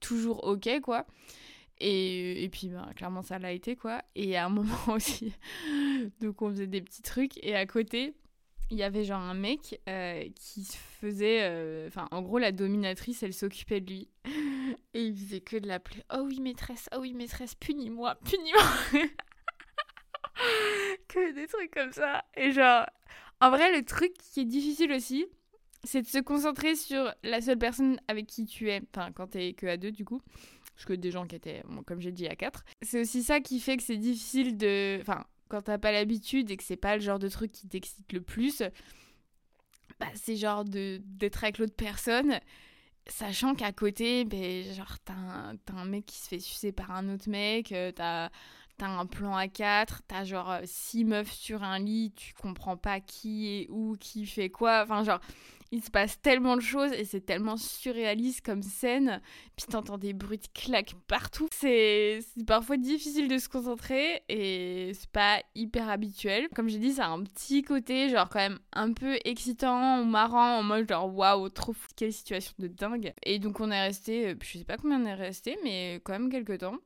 toujours 0.00 0.44
OK, 0.44 0.68
quoi. 0.82 1.04
Et, 1.80 2.44
et 2.44 2.48
puis, 2.48 2.68
ben, 2.68 2.92
clairement, 2.94 3.22
ça 3.22 3.38
l'a 3.38 3.52
été, 3.52 3.76
quoi. 3.76 4.02
Et 4.14 4.36
à 4.36 4.46
un 4.46 4.48
moment 4.50 4.88
aussi, 4.88 5.32
donc 6.20 6.42
on 6.42 6.50
faisait 6.50 6.66
des 6.66 6.80
petits 6.80 7.02
trucs. 7.02 7.42
Et 7.44 7.54
à 7.54 7.66
côté, 7.66 8.14
il 8.70 8.76
y 8.76 8.82
avait 8.82 9.04
genre 9.04 9.22
un 9.22 9.34
mec 9.34 9.80
qui 10.34 10.64
se 10.64 10.76
faisait. 11.00 11.86
Enfin, 11.86 12.08
en 12.10 12.22
gros, 12.22 12.38
la 12.38 12.52
dominatrice, 12.52 13.22
elle 13.22 13.34
s'occupait 13.34 13.80
de 13.80 13.90
lui. 13.90 14.08
Et 14.94 15.04
il 15.04 15.16
faisait 15.16 15.40
que 15.40 15.56
de 15.56 15.66
l'appeler 15.66 16.02
Oh 16.12 16.22
oui, 16.24 16.40
maîtresse, 16.40 16.88
oh 16.94 16.98
oui, 17.00 17.14
maîtresse, 17.14 17.54
punis-moi, 17.54 18.16
punis-moi. 18.24 18.62
que 21.08 21.34
des 21.34 21.46
trucs 21.46 21.72
comme 21.72 21.92
ça. 21.92 22.24
Et 22.36 22.52
genre, 22.52 22.86
en 23.40 23.50
vrai, 23.50 23.76
le 23.76 23.84
truc 23.84 24.12
qui 24.14 24.40
est 24.40 24.44
difficile 24.44 24.92
aussi, 24.92 25.26
c'est 25.84 26.02
de 26.02 26.06
se 26.06 26.18
concentrer 26.18 26.74
sur 26.74 27.12
la 27.22 27.40
seule 27.40 27.58
personne 27.58 28.00
avec 28.08 28.26
qui 28.26 28.44
tu 28.44 28.70
es. 28.70 28.82
Enfin, 28.94 29.12
quand 29.12 29.28
t'es 29.28 29.52
que 29.52 29.66
à 29.66 29.76
deux, 29.76 29.92
du 29.92 30.04
coup. 30.04 30.20
Parce 30.78 30.86
que 30.86 30.92
des 30.92 31.10
gens 31.10 31.26
qui 31.26 31.34
étaient, 31.34 31.64
comme 31.86 32.00
j'ai 32.00 32.12
dit, 32.12 32.28
à 32.28 32.36
quatre. 32.36 32.64
C'est 32.82 33.00
aussi 33.00 33.24
ça 33.24 33.40
qui 33.40 33.58
fait 33.58 33.76
que 33.76 33.82
c'est 33.82 33.96
difficile 33.96 34.56
de. 34.56 34.98
Enfin, 35.00 35.24
quand 35.48 35.62
t'as 35.62 35.76
pas 35.76 35.90
l'habitude 35.90 36.52
et 36.52 36.56
que 36.56 36.62
c'est 36.62 36.76
pas 36.76 36.94
le 36.94 37.02
genre 37.02 37.18
de 37.18 37.28
truc 37.28 37.50
qui 37.50 37.66
t'excite 37.66 38.12
le 38.12 38.20
plus, 38.20 38.62
bah, 39.98 40.06
c'est 40.14 40.36
genre 40.36 40.64
d'être 40.64 41.42
avec 41.42 41.58
l'autre 41.58 41.74
personne 41.74 42.38
Sachant 43.08 43.54
qu'à 43.54 43.72
côté, 43.72 44.24
ben, 44.24 44.62
genre, 44.74 44.98
t'as 45.04 45.14
un, 45.14 45.56
un, 45.74 45.84
mec 45.86 46.04
qui 46.04 46.18
se 46.18 46.28
fait 46.28 46.38
sucer 46.38 46.72
par 46.72 46.90
un 46.90 47.08
autre 47.12 47.28
mec, 47.28 47.72
euh, 47.72 47.90
t'as 47.90 48.28
as 48.80 48.86
un 48.86 49.06
plan 49.06 49.34
à 49.34 49.48
4, 49.48 50.02
t'as 50.06 50.24
genre 50.24 50.50
euh, 50.50 50.60
six 50.64 51.04
meufs 51.04 51.32
sur 51.32 51.64
un 51.64 51.78
lit, 51.78 52.12
tu 52.14 52.34
comprends 52.34 52.76
pas 52.76 53.00
qui 53.00 53.48
est 53.48 53.66
où, 53.70 53.96
qui 53.98 54.26
fait 54.26 54.50
quoi. 54.50 54.82
Enfin, 54.84 55.02
genre, 55.04 55.20
il 55.70 55.82
se 55.82 55.90
passe 55.90 56.20
tellement 56.20 56.56
de 56.56 56.62
choses 56.62 56.92
et 56.92 57.04
c'est 57.04 57.20
tellement 57.20 57.56
surréaliste 57.56 58.44
comme 58.44 58.62
scène. 58.62 59.20
Puis 59.56 59.66
t'entends 59.66 59.98
des 59.98 60.12
bruits 60.12 60.38
de 60.38 60.48
claques 60.54 60.94
partout. 61.06 61.48
C'est 61.52 62.20
parfois 62.46 62.76
difficile 62.76 63.28
de 63.28 63.38
se 63.38 63.48
concentrer 63.48 64.22
et 64.28 64.92
c'est 64.94 65.10
pas 65.10 65.42
hyper 65.54 65.88
habituel. 65.88 66.48
Comme 66.54 66.68
j'ai 66.68 66.78
dit, 66.78 66.92
ça 66.92 67.06
a 67.06 67.10
un 67.10 67.22
petit 67.22 67.62
côté 67.62 68.08
genre 68.08 68.28
quand 68.28 68.38
même 68.38 68.58
un 68.72 68.92
peu 68.92 69.18
excitant 69.24 70.04
marrant 70.04 70.58
en 70.58 70.62
mode 70.62 70.88
genre 70.88 71.14
waouh, 71.14 71.48
trop 71.48 71.72
fou, 71.72 71.88
quelle 71.96 72.12
situation 72.12 72.54
de 72.58 72.68
dingue. 72.68 73.12
Et 73.24 73.38
donc 73.38 73.60
on 73.60 73.70
est 73.70 73.80
resté, 73.80 74.28
euh, 74.28 74.34
je 74.42 74.58
sais 74.58 74.64
pas 74.64 74.76
combien 74.76 75.02
on 75.02 75.06
est 75.06 75.14
resté, 75.14 75.58
mais 75.64 76.00
quand 76.04 76.12
même 76.12 76.30
quelques 76.30 76.58
temps. 76.58 76.78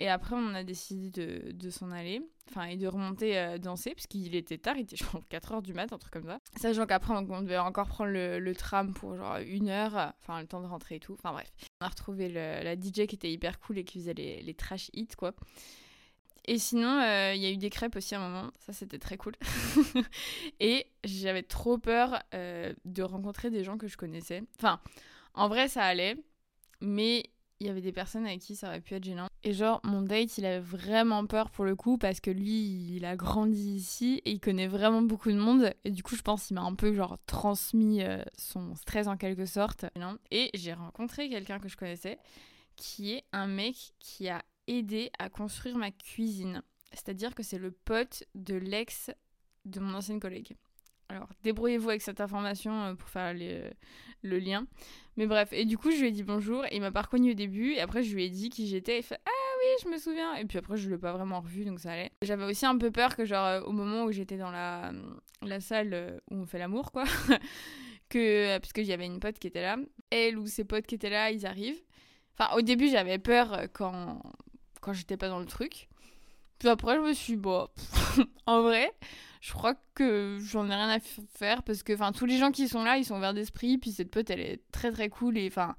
Et 0.00 0.08
après, 0.08 0.34
on 0.34 0.54
a 0.54 0.64
décidé 0.64 1.10
de, 1.10 1.52
de 1.52 1.68
s'en 1.68 1.90
aller, 1.90 2.22
enfin, 2.48 2.64
et 2.64 2.78
de 2.78 2.86
remonter 2.86 3.38
euh, 3.38 3.58
danser, 3.58 3.94
parce 3.94 4.06
qu'il 4.06 4.34
était 4.34 4.56
tard, 4.56 4.76
il 4.76 4.82
était 4.82 4.96
genre 4.96 5.22
4h 5.30 5.60
du 5.60 5.74
mat, 5.74 5.92
un 5.92 5.98
truc 5.98 6.10
comme 6.10 6.24
ça. 6.24 6.40
Sachant 6.56 6.86
qu'après, 6.86 7.12
on 7.12 7.42
devait 7.42 7.58
encore 7.58 7.86
prendre 7.86 8.10
le, 8.10 8.54
tram 8.54 8.94
pour 8.94 9.14
genre 9.14 9.36
une 9.46 9.68
heure, 9.68 10.14
enfin, 10.22 10.40
le 10.40 10.46
temps 10.46 10.62
de 10.62 10.66
rentrer 10.66 10.94
et 10.96 11.00
tout. 11.00 11.12
Enfin, 11.12 11.32
bref. 11.32 11.52
On 11.82 11.84
a 11.84 11.88
retrouvé 11.90 12.30
la 12.30 12.74
DJ 12.76 13.06
qui 13.06 13.14
était 13.14 13.30
hyper 13.30 13.60
cool 13.60 13.76
et 13.76 13.84
qui 13.84 13.98
faisait 13.98 14.14
les, 14.14 14.40
les 14.40 14.54
trash 14.54 14.90
hits, 14.94 15.08
quoi. 15.18 15.34
Et 16.46 16.58
sinon, 16.58 16.98
euh, 17.00 17.34
il 17.34 17.42
y 17.42 17.46
a 17.46 17.50
eu 17.50 17.58
des 17.58 17.70
crêpes 17.70 17.96
aussi 17.96 18.14
à 18.14 18.20
un 18.20 18.28
moment, 18.28 18.50
ça 18.58 18.72
c'était 18.72 18.98
très 18.98 19.16
cool. 19.18 19.34
et 20.60 20.86
j'avais 21.04 21.42
trop 21.42 21.78
peur 21.78 22.18
euh, 22.34 22.72
de 22.86 23.02
rencontrer 23.02 23.50
des 23.50 23.62
gens 23.64 23.76
que 23.76 23.86
je 23.86 23.96
connaissais. 23.96 24.42
Enfin, 24.56 24.80
en 25.34 25.48
vrai, 25.48 25.68
ça 25.68 25.84
allait, 25.84 26.16
mais 26.80 27.24
il 27.60 27.66
y 27.66 27.70
avait 27.70 27.82
des 27.82 27.92
personnes 27.92 28.26
avec 28.26 28.40
qui 28.40 28.56
ça 28.56 28.68
aurait 28.68 28.80
pu 28.80 28.94
être 28.94 29.04
gênant. 29.04 29.28
Et 29.42 29.52
genre, 29.52 29.80
mon 29.84 30.02
date, 30.02 30.38
il 30.38 30.46
avait 30.46 30.60
vraiment 30.60 31.26
peur 31.26 31.50
pour 31.50 31.64
le 31.64 31.76
coup 31.76 31.98
parce 31.98 32.20
que 32.20 32.30
lui, 32.30 32.96
il 32.96 33.04
a 33.04 33.16
grandi 33.16 33.74
ici 33.74 34.20
et 34.24 34.32
il 34.32 34.40
connaît 34.40 34.66
vraiment 34.66 35.02
beaucoup 35.02 35.30
de 35.30 35.36
monde. 35.36 35.72
Et 35.84 35.90
du 35.90 36.02
coup, 36.02 36.16
je 36.16 36.22
pense 36.22 36.46
qu'il 36.46 36.56
m'a 36.56 36.62
un 36.62 36.74
peu 36.74 36.92
genre 36.94 37.18
transmis 37.26 38.02
euh, 38.02 38.22
son 38.36 38.74
stress 38.74 39.06
en 39.06 39.16
quelque 39.16 39.46
sorte. 39.46 39.84
Et 40.30 40.50
j'ai 40.54 40.72
rencontré 40.72 41.28
quelqu'un 41.28 41.58
que 41.58 41.68
je 41.68 41.76
connaissais 41.76 42.18
qui 42.76 43.12
est 43.12 43.24
un 43.32 43.46
mec 43.46 43.92
qui 43.98 44.28
a 44.28 44.42
aidé 44.66 45.10
à 45.18 45.28
construire 45.28 45.76
ma 45.76 45.90
cuisine. 45.90 46.62
C'est-à-dire 46.92 47.34
que 47.34 47.42
c'est 47.42 47.58
le 47.58 47.70
pote 47.70 48.24
de 48.34 48.54
l'ex 48.54 49.10
de 49.66 49.80
mon 49.80 49.94
ancienne 49.94 50.18
collègue. 50.18 50.56
Alors, 51.10 51.28
débrouillez-vous 51.42 51.90
avec 51.90 52.02
cette 52.02 52.20
information 52.20 52.84
euh, 52.84 52.94
pour 52.94 53.08
faire 53.08 53.34
le 53.34 54.38
lien. 54.38 54.66
Mais 55.16 55.26
bref, 55.26 55.52
et 55.52 55.64
du 55.64 55.76
coup, 55.76 55.90
je 55.90 56.00
lui 56.00 56.08
ai 56.08 56.10
dit 56.12 56.22
bonjour. 56.22 56.64
Et 56.66 56.76
il 56.76 56.80
m'a 56.80 56.92
pas 56.92 57.02
reconnu 57.02 57.32
au 57.32 57.34
début. 57.34 57.72
Et 57.72 57.80
après, 57.80 58.02
je 58.02 58.14
lui 58.14 58.24
ai 58.24 58.30
dit 58.30 58.48
qui 58.48 58.68
j'étais. 58.68 58.98
Il 58.98 59.02
fait 59.02 59.18
Ah 59.26 59.56
oui, 59.58 59.66
je 59.82 59.88
me 59.88 59.98
souviens. 59.98 60.34
Et 60.36 60.44
puis 60.44 60.58
après, 60.58 60.76
je 60.76 60.88
l'ai 60.88 60.98
pas 60.98 61.12
vraiment 61.12 61.40
revu, 61.40 61.64
donc 61.64 61.80
ça 61.80 61.92
allait. 61.92 62.12
J'avais 62.22 62.44
aussi 62.44 62.64
un 62.64 62.78
peu 62.78 62.92
peur 62.92 63.16
que, 63.16 63.24
genre, 63.24 63.44
euh, 63.44 63.60
au 63.62 63.72
moment 63.72 64.04
où 64.04 64.12
j'étais 64.12 64.36
dans 64.36 64.50
la, 64.50 64.92
la 65.42 65.60
salle 65.60 65.90
euh, 65.92 66.18
où 66.30 66.36
on 66.36 66.46
fait 66.46 66.58
l'amour, 66.58 66.92
quoi, 66.92 67.04
que. 68.08 68.58
Parce 68.58 68.72
qu'il 68.72 68.86
y 68.86 68.92
avait 68.92 69.06
une 69.06 69.18
pote 69.18 69.38
qui 69.38 69.48
était 69.48 69.62
là. 69.62 69.76
Elle 70.10 70.38
ou 70.38 70.46
ses 70.46 70.64
potes 70.64 70.86
qui 70.86 70.94
étaient 70.94 71.10
là, 71.10 71.32
ils 71.32 71.44
arrivent. 71.44 71.82
Enfin, 72.38 72.54
au 72.56 72.62
début, 72.62 72.88
j'avais 72.88 73.18
peur 73.18 73.64
quand, 73.72 74.22
quand 74.80 74.92
j'étais 74.92 75.16
pas 75.16 75.28
dans 75.28 75.40
le 75.40 75.46
truc. 75.46 75.88
Puis 76.60 76.68
après, 76.68 76.96
je 76.96 77.00
me 77.00 77.12
suis 77.14 77.34
dit, 77.34 77.40
bon, 77.40 77.68
en 78.46 78.62
vrai, 78.62 78.92
je 79.40 79.52
crois 79.52 79.74
que 79.94 80.38
j'en 80.40 80.68
ai 80.68 80.74
rien 80.74 80.90
à 80.90 81.00
faire 81.00 81.62
parce 81.62 81.82
que 81.82 81.94
enfin 81.94 82.12
tous 82.12 82.26
les 82.26 82.38
gens 82.38 82.50
qui 82.50 82.68
sont 82.68 82.84
là 82.84 82.98
ils 82.98 83.04
sont 83.04 83.16
ouverts 83.16 83.34
d'esprit 83.34 83.78
puis 83.78 83.90
cette 83.90 84.10
pote 84.10 84.28
elle 84.28 84.40
est 84.40 84.60
très 84.70 84.92
très 84.92 85.08
cool 85.08 85.38
et 85.38 85.46
enfin 85.46 85.76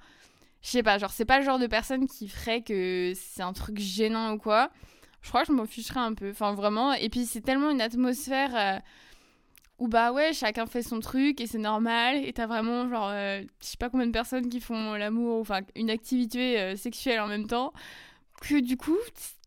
je 0.61 0.69
sais 0.69 0.83
pas 0.83 0.97
genre 0.97 1.11
c'est 1.11 1.25
pas 1.25 1.39
le 1.39 1.45
genre 1.45 1.59
de 1.59 1.67
personne 1.67 2.07
qui 2.07 2.27
ferait 2.27 2.61
que 2.61 3.13
c'est 3.15 3.41
un 3.43 3.53
truc 3.53 3.79
gênant 3.79 4.33
ou 4.33 4.37
quoi. 4.37 4.71
Je 5.21 5.29
crois 5.29 5.41
que 5.41 5.47
je 5.47 5.53
m'en 5.53 5.65
ficherais 5.65 5.99
un 5.99 6.13
peu 6.13 6.31
enfin 6.31 6.53
vraiment. 6.53 6.93
Et 6.93 7.09
puis 7.09 7.25
c'est 7.25 7.41
tellement 7.41 7.69
une 7.71 7.81
atmosphère 7.81 8.55
euh, 8.55 8.79
où 9.79 9.87
bah 9.87 10.11
ouais 10.11 10.33
chacun 10.33 10.65
fait 10.65 10.83
son 10.83 10.99
truc 10.99 11.41
et 11.41 11.47
c'est 11.47 11.57
normal. 11.57 12.17
Et 12.25 12.33
t'as 12.33 12.47
vraiment 12.47 12.89
genre 12.89 13.09
euh, 13.09 13.41
je 13.61 13.65
sais 13.65 13.77
pas 13.77 13.89
combien 13.89 14.07
de 14.07 14.11
personnes 14.11 14.49
qui 14.49 14.59
font 14.59 14.93
l'amour 14.95 15.39
enfin 15.39 15.61
une 15.75 15.89
activité 15.89 16.59
euh, 16.59 16.75
sexuelle 16.75 17.19
en 17.19 17.27
même 17.27 17.47
temps. 17.47 17.73
Que 18.41 18.59
du 18.59 18.77
coup 18.77 18.97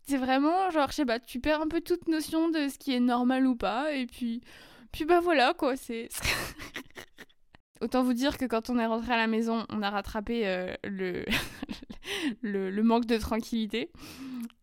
c'est 0.06 0.16
vraiment 0.16 0.70
genre 0.70 0.90
je 0.90 0.96
sais 0.96 1.06
pas 1.06 1.18
tu 1.18 1.40
perds 1.40 1.62
un 1.62 1.68
peu 1.68 1.80
toute 1.80 2.08
notion 2.08 2.48
de 2.48 2.68
ce 2.68 2.78
qui 2.78 2.94
est 2.94 3.00
normal 3.00 3.46
ou 3.46 3.56
pas 3.56 3.92
et 3.92 4.06
puis 4.06 4.42
puis 4.92 5.04
bah 5.04 5.20
voilà 5.20 5.54
quoi 5.54 5.76
c'est 5.76 6.08
autant 7.80 8.02
vous 8.02 8.12
dire 8.12 8.38
que 8.38 8.44
quand 8.44 8.70
on 8.70 8.78
est 8.78 8.86
rentré 8.86 9.12
à 9.12 9.16
la 9.16 9.26
maison 9.26 9.66
on 9.70 9.82
a 9.82 9.90
rattrapé 9.90 10.46
euh, 10.46 10.74
le... 10.84 11.24
le... 12.42 12.82
manque 12.82 13.06
de 13.06 13.16
tranquillité 13.16 13.90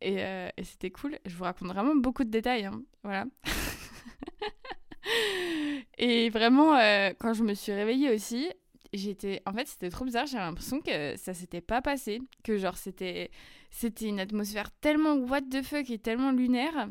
et, 0.02 0.24
euh, 0.24 0.50
et 0.58 0.64
c'était 0.64 0.92
cool 0.92 1.18
je 1.26 1.36
vous 1.36 1.44
raconte 1.44 1.70
vraiment 1.70 1.96
beaucoup 1.96 2.24
de 2.24 2.30
détails 2.30 2.66
hein. 2.66 2.82
voilà 3.04 3.26
et 5.98 6.30
vraiment 6.30 6.76
euh, 6.76 7.12
quand 7.20 7.34
je 7.34 7.44
me 7.44 7.56
suis 7.56 7.74
réveillée 7.74 8.14
aussi 8.14 8.48
j'étais 8.94 9.42
en 9.46 9.54
fait 9.54 9.68
c'était 9.68 9.90
trop 9.90 10.06
bizarre 10.06 10.26
j'avais 10.28 10.44
l'impression 10.44 10.82
que 10.82 11.16
ça 11.18 11.34
s'était 11.34 11.62
pas 11.62 11.82
passé 11.82 12.22
que 12.44 12.58
genre 12.58 12.78
c'était 12.78 13.32
c'était 13.70 14.08
une 14.08 14.20
atmosphère 14.20 14.72
tellement 14.80 15.16
what 15.16 15.42
the 15.42 15.62
fuck 15.62 15.90
et 15.90 16.00
tellement 16.00 16.32
lunaire 16.32 16.90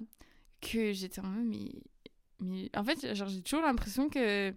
que 0.61 0.93
j'étais 0.93 1.21
en 1.21 1.27
mode 1.29 1.55
en 2.75 2.85
fait 2.85 3.15
genre 3.15 3.29
j'ai 3.29 3.43
toujours 3.43 3.65
l'impression 3.65 4.09
que 4.09 4.55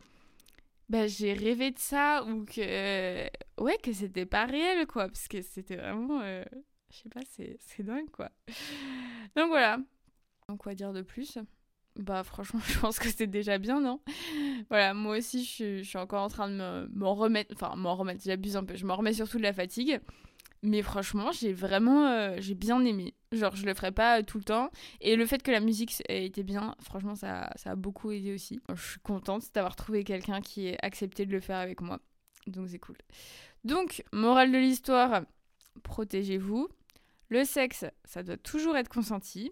bah, 0.89 1.07
j'ai 1.07 1.33
rêvé 1.33 1.71
de 1.71 1.79
ça 1.79 2.23
ou 2.25 2.45
que 2.45 3.25
ouais 3.61 3.77
que 3.81 3.93
c'était 3.93 4.25
pas 4.25 4.45
réel 4.45 4.85
quoi 4.85 5.07
parce 5.07 5.27
que 5.27 5.41
c'était 5.41 5.75
vraiment 5.77 6.21
euh, 6.21 6.43
je 6.91 6.97
sais 6.97 7.09
pas 7.09 7.21
c'est 7.27 7.83
dingue 7.83 8.09
quoi. 8.11 8.29
Donc 9.35 9.47
voilà. 9.47 9.79
Donc 10.47 10.59
quoi 10.59 10.75
dire 10.75 10.93
de 10.93 11.01
plus? 11.01 11.37
Bah 11.95 12.23
franchement 12.23 12.59
je 12.67 12.79
pense 12.79 12.99
que 12.99 13.09
c'est 13.09 13.27
déjà 13.27 13.57
bien 13.57 13.81
non? 13.81 13.99
Voilà 14.69 14.93
moi 14.93 15.17
aussi 15.17 15.43
je, 15.43 15.77
je, 15.77 15.83
suis 15.83 15.97
encore 15.97 16.23
en 16.23 16.29
train 16.29 16.49
de 16.49 16.89
m'en 16.93 17.13
remettre 17.13 17.53
enfin 17.53 17.75
m'en 17.75 17.95
remettre 17.95 18.23
j'abuse 18.23 18.57
un 18.57 18.63
peu 18.63 18.75
je 18.75 18.85
m'en 18.85 18.95
remets 18.95 19.13
surtout 19.13 19.37
de 19.37 19.43
la 19.43 19.53
fatigue 19.53 20.01
mais 20.63 20.81
franchement, 20.81 21.33
j'ai 21.33 21.51
vraiment 21.51 22.07
euh, 22.07 22.37
j'ai 22.39 22.55
bien 22.55 22.83
aimé. 22.85 23.13
Genre, 23.33 23.53
je 23.53 23.65
le 23.65 23.73
ferai 23.73 23.91
pas 23.91 24.23
tout 24.23 24.37
le 24.37 24.45
temps. 24.45 24.71
Et 25.01 25.17
le 25.17 25.25
fait 25.25 25.43
que 25.43 25.51
la 25.51 25.59
musique 25.59 26.01
était 26.07 26.41
bien, 26.41 26.75
franchement, 26.79 27.15
ça, 27.15 27.49
ça 27.57 27.71
a 27.71 27.75
beaucoup 27.75 28.11
aidé 28.11 28.33
aussi. 28.33 28.61
Je 28.73 28.81
suis 28.91 28.99
contente 29.01 29.43
d'avoir 29.53 29.75
trouvé 29.75 30.05
quelqu'un 30.05 30.39
qui 30.39 30.67
ait 30.67 30.77
accepté 30.81 31.25
de 31.25 31.33
le 31.33 31.41
faire 31.41 31.57
avec 31.57 31.81
moi. 31.81 31.99
Donc, 32.47 32.69
c'est 32.69 32.79
cool. 32.79 32.95
Donc, 33.65 34.05
morale 34.13 34.53
de 34.53 34.57
l'histoire, 34.57 35.23
protégez-vous. 35.83 36.69
Le 37.27 37.43
sexe, 37.43 37.83
ça 38.05 38.23
doit 38.23 38.37
toujours 38.37 38.77
être 38.77 38.89
consenti. 38.89 39.51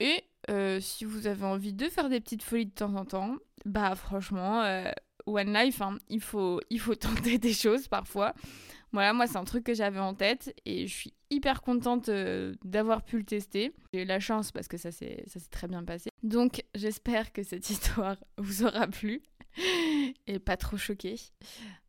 Et 0.00 0.24
euh, 0.50 0.80
si 0.80 1.04
vous 1.04 1.26
avez 1.26 1.44
envie 1.44 1.72
de 1.72 1.88
faire 1.88 2.08
des 2.08 2.20
petites 2.20 2.42
folies 2.42 2.66
de 2.66 2.72
temps 2.72 2.94
en 2.94 3.04
temps, 3.04 3.36
bah 3.64 3.94
franchement, 3.94 4.62
euh, 4.62 4.90
One 5.26 5.52
Life, 5.52 5.80
hein, 5.80 5.98
il, 6.08 6.20
faut, 6.20 6.60
il 6.70 6.80
faut 6.80 6.94
tenter 6.96 7.38
des 7.38 7.52
choses 7.52 7.88
parfois. 7.88 8.34
Voilà, 8.92 9.14
moi, 9.14 9.26
c'est 9.26 9.38
un 9.38 9.44
truc 9.44 9.64
que 9.64 9.74
j'avais 9.74 10.00
en 10.00 10.14
tête 10.14 10.54
et 10.66 10.86
je 10.86 10.94
suis 10.94 11.14
hyper 11.30 11.62
contente 11.62 12.10
euh, 12.10 12.54
d'avoir 12.62 13.02
pu 13.02 13.16
le 13.18 13.24
tester. 13.24 13.72
J'ai 13.94 14.02
eu 14.02 14.04
la 14.04 14.20
chance 14.20 14.52
parce 14.52 14.68
que 14.68 14.76
ça 14.76 14.92
s'est 14.92 15.24
très 15.50 15.66
bien 15.66 15.82
passé. 15.82 16.10
Donc, 16.22 16.62
j'espère 16.74 17.32
que 17.32 17.42
cette 17.42 17.70
histoire 17.70 18.16
vous 18.36 18.64
aura 18.64 18.86
plu 18.86 19.22
et 20.26 20.38
pas 20.38 20.56
trop 20.58 20.76
choqué. 20.76 21.16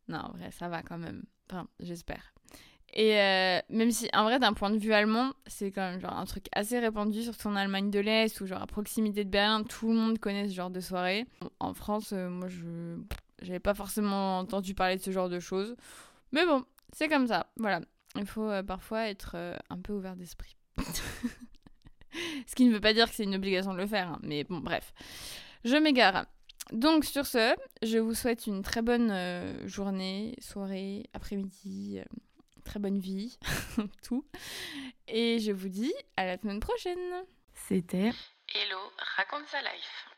Non, 0.08 0.18
en 0.18 0.32
vrai, 0.32 0.50
ça 0.50 0.68
va 0.68 0.82
quand 0.82 0.98
même. 0.98 1.24
Enfin, 1.50 1.68
j'espère. 1.80 2.33
Et 2.96 3.20
euh, 3.20 3.58
même 3.70 3.90
si, 3.90 4.08
en 4.12 4.22
vrai, 4.22 4.38
d'un 4.38 4.52
point 4.52 4.70
de 4.70 4.78
vue 4.78 4.92
allemand, 4.92 5.32
c'est 5.48 5.72
quand 5.72 5.82
même 5.82 6.00
genre 6.00 6.16
un 6.16 6.24
truc 6.26 6.46
assez 6.52 6.78
répandu, 6.78 7.22
surtout 7.24 7.48
en 7.48 7.56
Allemagne 7.56 7.90
de 7.90 7.98
l'Est, 7.98 8.40
ou 8.40 8.46
genre 8.46 8.62
à 8.62 8.68
proximité 8.68 9.24
de 9.24 9.30
Berlin, 9.30 9.64
tout 9.64 9.88
le 9.88 9.94
monde 9.94 10.20
connaît 10.20 10.48
ce 10.48 10.54
genre 10.54 10.70
de 10.70 10.78
soirée. 10.78 11.26
En 11.58 11.74
France, 11.74 12.12
euh, 12.12 12.28
moi, 12.28 12.48
je 12.48 12.96
j'avais 13.42 13.58
pas 13.58 13.74
forcément 13.74 14.38
entendu 14.38 14.74
parler 14.74 14.96
de 14.96 15.02
ce 15.02 15.10
genre 15.10 15.28
de 15.28 15.40
choses. 15.40 15.74
Mais 16.30 16.46
bon, 16.46 16.64
c'est 16.92 17.08
comme 17.08 17.26
ça, 17.26 17.48
voilà. 17.56 17.80
Il 18.14 18.26
faut 18.26 18.48
euh, 18.48 18.62
parfois 18.62 19.08
être 19.08 19.36
un 19.70 19.78
peu 19.78 19.92
ouvert 19.92 20.14
d'esprit. 20.14 20.56
ce 22.46 22.54
qui 22.54 22.64
ne 22.64 22.72
veut 22.72 22.80
pas 22.80 22.94
dire 22.94 23.08
que 23.08 23.14
c'est 23.16 23.24
une 23.24 23.34
obligation 23.34 23.72
de 23.72 23.78
le 23.78 23.86
faire, 23.88 24.08
hein, 24.08 24.20
mais 24.22 24.44
bon, 24.44 24.58
bref. 24.60 24.94
Je 25.64 25.76
m'égare. 25.76 26.26
Donc 26.72 27.04
sur 27.04 27.26
ce, 27.26 27.56
je 27.82 27.98
vous 27.98 28.14
souhaite 28.14 28.46
une 28.46 28.62
très 28.62 28.82
bonne 28.82 29.12
journée, 29.66 30.36
soirée, 30.40 31.04
après-midi, 31.12 32.00
très 32.64 32.80
bonne 32.80 32.98
vie, 32.98 33.38
tout. 34.02 34.26
Et 35.06 35.38
je 35.38 35.52
vous 35.52 35.68
dis 35.68 35.94
à 36.16 36.26
la 36.26 36.38
semaine 36.38 36.60
prochaine. 36.60 37.24
C'était 37.54 38.10
Hello, 38.54 38.78
raconte 39.16 39.46
sa 39.48 39.60
life. 39.62 40.13